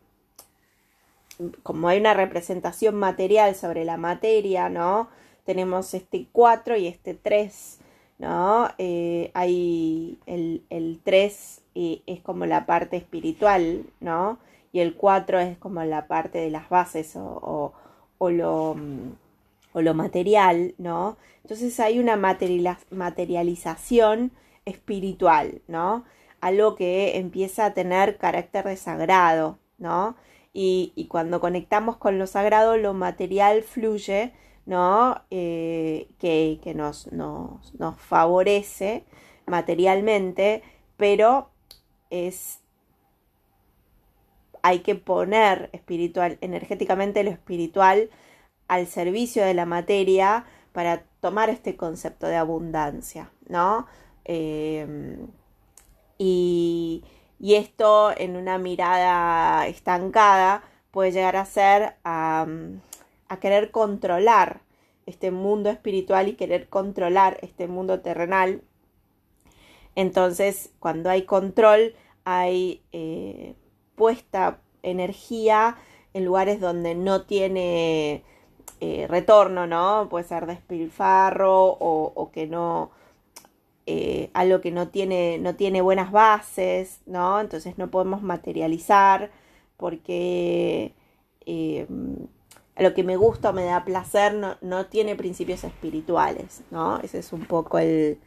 como 1.64 1.88
hay 1.88 2.00
una 2.00 2.14
representación 2.14 2.96
material 2.96 3.56
sobre 3.56 3.84
la 3.84 3.98
materia, 3.98 4.70
¿no? 4.70 5.10
Tenemos 5.44 5.94
este 5.94 6.28
4 6.32 6.78
y 6.78 6.88
este 6.88 7.14
3 7.14 7.80
¿no? 8.18 8.70
Eh, 8.78 9.32
hay 9.34 10.20
el, 10.26 11.00
3 11.04 11.62
es 11.76 12.22
como 12.22 12.46
la 12.46 12.66
parte 12.66 12.98
espiritual, 12.98 13.86
¿no? 14.00 14.40
Y 14.72 14.80
el 14.80 14.96
4 14.96 15.40
es 15.40 15.58
como 15.58 15.84
la 15.84 16.08
parte 16.08 16.40
de 16.40 16.50
las 16.50 16.70
bases 16.70 17.16
o, 17.16 17.74
o, 18.18 18.30
lo, 18.30 18.76
o 19.74 19.82
lo, 19.82 19.94
material, 19.94 20.74
¿no? 20.78 21.18
Entonces 21.44 21.80
hay 21.80 22.00
una 22.00 22.18
materialización 22.18 24.32
espiritual, 24.66 25.62
¿no? 25.68 26.06
Algo 26.42 26.76
que 26.76 27.18
empieza 27.18 27.66
a 27.66 27.74
tener 27.74 28.18
carácter 28.18 28.66
de 28.66 28.78
sagrado, 28.78 29.60
¿no? 29.78 30.16
Y, 30.54 30.94
y 30.96 31.08
cuando 31.08 31.42
conectamos 31.42 31.98
con 31.98 32.18
lo 32.18 32.28
sagrado, 32.28 32.78
lo 32.78 32.94
material 32.94 33.64
fluye 33.64 34.34
¿no? 34.66 35.22
Eh, 35.30 36.10
que, 36.20 36.74
nos, 36.76 37.12
nos, 37.12 37.96
favorece 37.98 39.06
materialmente, 39.46 40.64
pero 40.98 41.50
es 42.10 42.60
hay 44.62 44.80
que 44.80 44.96
poner 44.96 45.70
espiritual, 45.74 46.40
energéticamente 46.42 47.24
lo 47.24 47.30
espiritual 47.30 48.10
al 48.68 48.88
servicio 48.88 49.46
de 49.46 49.54
la 49.54 49.68
materia 49.68 50.46
para 50.74 51.04
tomar 51.22 51.50
este 51.50 51.76
concepto 51.76 52.26
de 52.26 52.36
abundancia, 52.36 53.30
¿no? 53.48 53.86
Em, 54.24 55.28
y, 56.18 57.04
y, 57.40 57.56
esto 57.56 58.12
en 58.18 58.36
una 58.36 58.58
mirada 58.58 59.68
estancada 59.68 60.64
puede 60.90 61.12
llegar 61.12 61.36
a 61.36 61.46
ser 61.46 61.96
a 62.04 62.48
querer 63.40 63.72
controlar 63.72 64.62
este 65.06 65.32
mundo 65.32 65.70
espiritual 65.70 66.28
y 66.28 66.34
querer 66.34 66.68
controlar 66.70 67.38
este 67.42 67.68
mundo 67.68 68.00
terrenal. 68.02 68.62
Entonces, 69.96 70.72
cuando 70.80 71.10
hay 71.10 71.24
control, 71.24 71.96
hay 72.26 72.82
eh, 72.92 73.56
puesta 73.96 74.60
energía 74.84 75.78
en 76.14 76.26
lugares 76.26 76.60
donde 76.60 76.96
no 76.96 77.24
tiene 77.24 78.24
eh, 78.82 79.08
retorno, 79.10 79.68
¿no? 79.68 80.08
Puede 80.10 80.26
ser 80.26 80.46
despilfarro 80.46 81.78
o, 81.80 82.32
que 82.34 82.48
no, 82.48 82.92
eh, 83.86 84.30
algo 84.34 84.62
que 84.62 84.72
no 84.72 84.90
tiene, 84.90 85.38
no 85.40 85.56
tiene 85.56 85.82
buenas 85.82 86.12
bases, 86.12 87.00
¿no? 87.06 87.40
Entonces 87.40 87.78
no 87.78 87.90
podemos 87.90 88.22
materializar 88.22 89.32
porque 89.78 90.94
lo 92.78 92.94
que 92.94 93.04
me 93.04 93.16
gusta 93.16 93.52
o 93.52 93.54
me 93.54 93.64
da 93.64 93.86
placer 93.86 94.34
no, 94.34 94.58
no, 94.62 94.88
tiene 94.88 95.16
principios 95.16 95.64
espirituales, 95.64 96.64
¿no? 96.72 97.00
Ese 97.00 97.20
es 97.20 97.32
un 97.34 97.46
poco 97.46 97.78
el, 97.78 98.20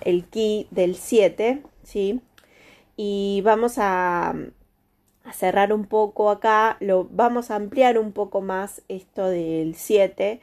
el 0.00 0.24
key 0.24 0.66
del 0.70 0.96
7, 0.96 1.62
¿sí? 1.82 2.20
Y 2.96 3.42
vamos 3.44 3.74
a, 3.78 4.34
cerrar 5.32 5.72
un 5.72 5.86
poco 5.86 6.30
acá, 6.30 6.76
lo, 6.80 7.08
vamos 7.10 7.50
a 7.50 7.56
ampliar 7.56 7.98
un 7.98 8.12
poco 8.12 8.40
más 8.40 8.82
esto 8.88 9.26
del 9.28 9.74
7, 9.74 10.40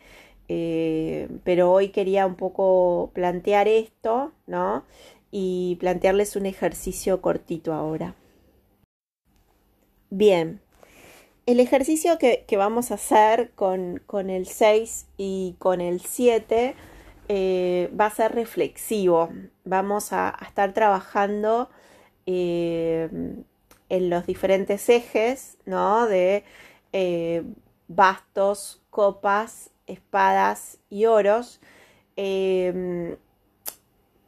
eh, 0.50 1.30
pero 1.44 1.72
hoy 1.72 1.89
quería 1.89 2.26
un 2.26 2.36
poco 2.36 3.12
plantear 3.13 3.68
esto, 3.68 4.34
¿no? 4.46 4.84
Y 5.32 5.78
plantearles 5.80 6.36
un 6.36 6.46
ejercicio 6.46 7.22
cortito 7.22 7.74
ahora. 7.74 8.16
Bien, 10.10 10.62
el 11.46 11.60
ejercicio 11.60 12.18
que, 12.20 12.46
que 12.48 12.58
vamos 12.58 12.92
a 12.92 12.96
hacer 12.96 13.52
con, 13.56 14.02
con, 14.06 14.30
el 14.30 14.46
6 14.46 15.08
y 15.18 15.56
con 15.60 15.82
el 15.82 16.02
7 16.02 16.76
eh, 17.30 17.92
va 18.00 18.08
a 18.08 18.10
ser 18.10 18.34
reflexivo. 18.36 19.30
Vamos 19.64 20.12
a, 20.14 20.38
estar 20.46 20.74
trabajando 20.74 21.70
eh, 22.26 23.10
en 23.90 24.10
los 24.10 24.26
diferentes 24.26 24.90
ejes, 24.90 25.58
¿no? 25.66 26.08
De 26.08 26.44
eh, 26.92 27.44
bastos, 27.88 28.82
copas, 28.90 29.70
espadas 29.88 30.80
y 30.90 31.06
oros, 31.06 31.60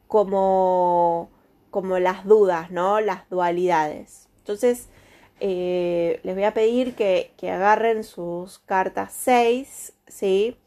como, 0.07 1.29
como 1.71 1.99
las 1.99 2.25
dudas, 2.25 2.71
¿no? 2.71 3.01
Las 3.01 3.29
dualidades. 3.29 4.29
Entonces, 4.39 4.89
les 5.39 6.23
voy 6.23 6.43
a 6.43 6.53
pedir 6.53 6.95
que, 6.95 7.33
que 7.37 7.51
agarren 7.51 8.03
sus 8.03 8.59
cartas 8.59 9.13
6, 9.13 9.93
¿sí? 10.07 10.57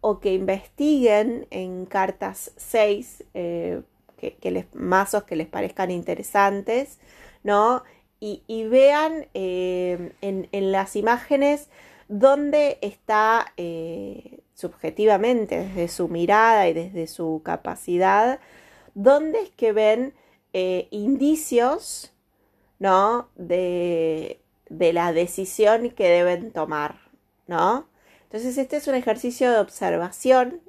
O 0.00 0.20
que 0.20 0.34
investiguen 0.34 1.46
en 1.50 1.86
cartas 1.86 2.52
6, 2.56 3.24
eh, 3.34 3.82
que, 4.16 4.50
les, 4.50 4.66
mazos 4.74 5.24
que 5.24 5.36
les 5.36 5.46
parezcan 5.46 5.90
interesantes, 5.90 6.98
¿no? 7.42 7.82
Y, 8.18 8.64
vean 8.64 9.26
eh, 9.34 10.12
en, 10.20 10.72
las 10.72 10.96
imágenes 10.96 11.68
dónde 12.08 12.78
está 12.80 13.52
eh, 13.56 14.40
subjetivamente, 14.54 15.58
desde 15.58 15.88
su 15.88 16.08
mirada 16.08 16.68
y 16.68 16.72
desde 16.72 17.06
su 17.06 17.42
capacidad, 17.44 18.40
dónde 18.94 19.42
es 19.42 19.50
que 19.50 19.72
ven 19.72 20.14
indicios 20.90 22.14
¿no? 22.78 23.28
De, 23.36 24.40
de 24.68 24.92
la 24.92 25.12
decisión 25.12 25.90
que 25.90 26.08
deben 26.08 26.52
tomar, 26.52 26.96
¿no? 27.46 27.86
Entonces 28.26 28.58
este 28.58 28.76
es 28.76 28.88
un 28.88 28.94
ejercicio 28.94 29.50
de 29.50 29.58
observación, 29.58 30.60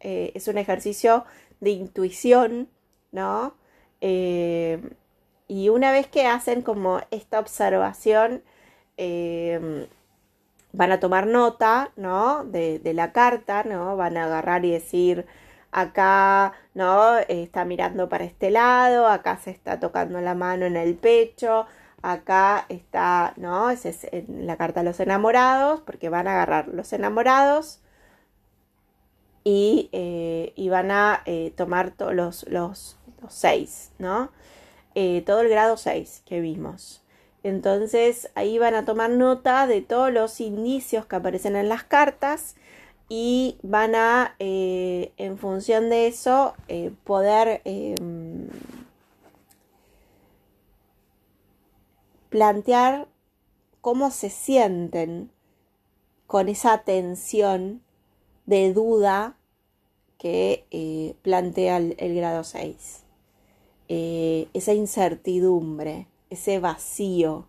eh, 0.00 0.32
es 0.34 0.48
un 0.48 0.58
ejercicio 0.58 1.24
de 1.60 1.70
intuición, 1.70 2.68
¿no? 3.12 3.54
Eh, 4.00 4.80
y 5.48 5.68
una 5.68 5.92
vez 5.92 6.06
que 6.06 6.26
hacen 6.26 6.62
como 6.62 7.00
esta 7.10 7.38
observación, 7.38 8.42
eh, 8.96 9.86
van 10.72 10.92
a 10.92 11.00
tomar 11.00 11.26
nota, 11.26 11.92
¿no? 11.96 12.44
De, 12.44 12.78
de, 12.78 12.94
la 12.94 13.12
carta, 13.12 13.64
¿no? 13.64 13.96
Van 13.96 14.16
a 14.16 14.24
agarrar 14.24 14.64
y 14.64 14.70
decir, 14.72 15.26
acá, 15.72 16.54
¿no? 16.74 17.18
Está 17.28 17.64
mirando 17.64 18.08
para 18.08 18.24
este 18.24 18.50
lado, 18.50 19.06
acá 19.08 19.36
se 19.38 19.50
está 19.50 19.80
tocando 19.80 20.20
la 20.20 20.34
mano 20.34 20.66
en 20.66 20.76
el 20.76 20.94
pecho, 20.96 21.66
acá 22.04 22.66
está, 22.68 23.32
¿no? 23.36 23.70
Esa 23.70 23.88
es 23.88 24.04
en 24.12 24.46
la 24.46 24.58
carta 24.58 24.80
de 24.80 24.84
los 24.84 25.00
enamorados, 25.00 25.80
porque 25.80 26.10
van 26.10 26.28
a 26.28 26.32
agarrar 26.32 26.68
los 26.68 26.92
enamorados 26.92 27.80
y, 29.42 29.88
eh, 29.92 30.52
y 30.54 30.68
van 30.68 30.90
a 30.90 31.22
eh, 31.24 31.52
tomar 31.56 31.92
todos 31.92 32.14
los, 32.14 32.46
los, 32.48 32.98
los, 33.22 33.32
seis, 33.32 33.90
¿no? 33.98 34.30
Eh, 34.94 35.22
todo 35.26 35.40
el 35.40 35.48
grado 35.48 35.78
6 35.78 36.22
que 36.26 36.40
vimos. 36.40 37.02
Entonces 37.42 38.30
ahí 38.34 38.58
van 38.58 38.74
a 38.74 38.84
tomar 38.84 39.10
nota 39.10 39.66
de 39.66 39.80
todos 39.80 40.12
los 40.12 40.40
indicios 40.40 41.06
que 41.06 41.16
aparecen 41.16 41.56
en 41.56 41.70
las 41.70 41.84
cartas 41.84 42.54
y 43.08 43.58
van 43.62 43.94
a, 43.94 44.34
en 44.38 45.38
función 45.38 45.90
de 45.90 46.06
eso, 46.06 46.54
poder 47.04 47.60
plantear 52.34 53.06
cómo 53.80 54.10
se 54.10 54.28
sienten 54.28 55.30
con 56.26 56.48
esa 56.48 56.78
tensión 56.82 57.80
de 58.44 58.72
duda 58.72 59.38
que 60.18 61.14
plantea 61.22 61.76
el, 61.76 62.14
grado 62.16 62.42
6. 62.42 63.04
esa 63.86 64.74
incertidumbre, 64.74 66.08
ese 66.28 66.58
vacío, 66.58 67.46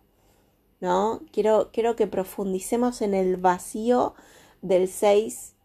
¿no? 0.82 1.22
Quiero, 1.32 1.72
quiero 1.74 1.96
que 1.96 2.06
profundicemos 2.06 3.02
en 3.02 3.16
el 3.16 3.38
vacío 3.38 4.14
del 4.62 4.88
6 4.88 5.56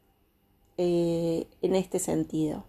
eh, 0.79 1.47
en 1.61 1.75
este 1.75 1.99
sentido. 1.99 2.65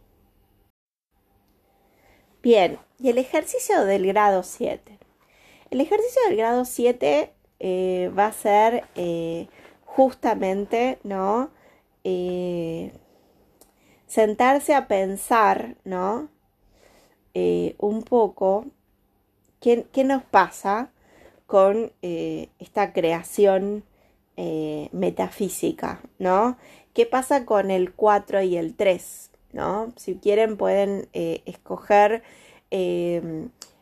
Bien, 2.43 2.77
y 2.99 3.07
el 3.07 3.19
ejercicio 3.19 3.85
del 3.85 4.05
grado 4.05 4.43
7. 4.43 4.99
El 5.71 5.79
ejercicio 5.79 6.21
del 6.27 6.35
grado 6.35 6.65
7 6.65 7.31
eh, 7.61 8.11
va 8.17 8.25
a 8.25 8.33
ser 8.33 8.83
eh, 8.95 9.47
justamente, 9.85 10.99
¿no? 11.03 11.49
Eh, 12.03 12.91
sentarse 14.05 14.75
a 14.75 14.87
pensar, 14.87 15.77
¿no? 15.85 16.29
un 17.77 18.03
poco 18.03 18.65
qué, 19.61 19.85
qué, 19.93 20.03
nos 20.03 20.21
pasa 20.21 20.91
con 21.47 21.93
esta 22.01 22.91
creación 22.91 23.85
metafísica, 24.91 26.01
¿no? 26.19 26.57
¿Qué 26.93 27.05
pasa 27.05 27.45
con 27.45 27.71
el 27.71 27.93
4 27.93 28.41
y 28.41 28.57
el 28.57 28.75
3? 28.75 29.31
¿no? 29.53 29.93
Si 29.95 30.15
quieren 30.15 30.57
pueden 30.57 31.07
escoger 31.13 32.23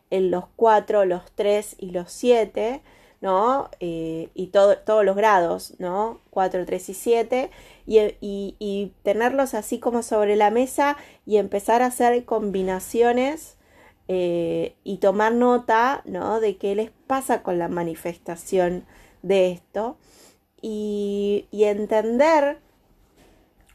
en 0.09 0.31
los 0.31 0.45
4, 0.55 1.05
los 1.05 1.31
3 1.35 1.75
y 1.79 1.91
los 1.91 2.11
7, 2.11 2.81
¿no? 3.21 3.69
Eh, 3.79 4.29
y 4.33 4.47
todo, 4.47 4.77
todos 4.77 5.05
los 5.05 5.15
grados, 5.15 5.75
¿no? 5.79 6.19
4, 6.31 6.65
3 6.65 6.89
y 6.89 6.93
7, 6.93 7.51
y, 7.85 8.55
y, 8.59 8.93
tenerlos 9.03 9.53
así 9.53 9.79
como 9.79 10.03
sobre 10.03 10.35
la 10.35 10.51
mesa 10.51 10.97
y 11.25 11.37
empezar 11.37 11.81
a 11.81 11.87
hacer 11.87 12.25
combinaciones 12.25 13.57
eh, 14.07 14.75
y 14.83 14.97
tomar 14.97 15.33
nota, 15.33 16.01
¿no? 16.05 16.39
De 16.39 16.57
qué 16.57 16.75
les 16.75 16.91
pasa 17.07 17.43
con 17.43 17.59
la 17.59 17.67
manifestación 17.67 18.85
de 19.21 19.51
esto 19.51 19.97
y, 20.61 21.45
y 21.51 21.65
entender 21.65 22.59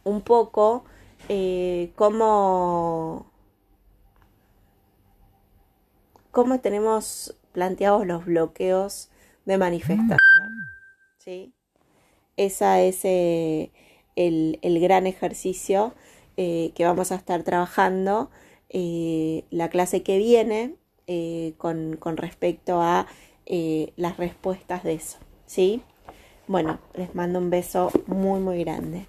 un 0.05 0.21
poco 0.21 0.85
eh, 1.29 1.93
cómo, 1.97 3.27
cómo 6.35 6.59
tenemos 6.59 7.37
planteados 7.53 8.05
los 8.07 8.27
bloqueos 8.27 9.09
de 9.47 9.57
manifestación. 9.57 10.67
¿sí? 11.19 11.55
Ese 12.37 12.89
es 12.89 13.05
eh, 13.05 13.71
el, 14.17 14.81
gran 14.81 15.07
ejercicio 15.07 15.95
eh, 16.37 16.73
que 16.75 16.85
vamos 16.85 17.13
a 17.13 17.15
estar 17.15 17.45
trabajando 17.45 18.31
eh, 18.69 19.45
la 19.51 19.69
clase 19.69 20.03
que 20.03 20.19
viene 20.19 20.75
con, 21.57 21.97
con, 21.97 22.17
respecto 22.17 22.81
a 22.81 23.07
las 23.97 24.17
respuestas 24.17 24.83
de 24.83 24.95
eso. 24.95 25.19
¿sí? 25.47 25.83
Bueno, 26.49 26.81
les 26.95 27.15
mando 27.15 27.39
un 27.39 27.51
beso 27.51 27.91
muy, 28.09 28.41
muy 28.41 28.65
grande. 28.65 29.07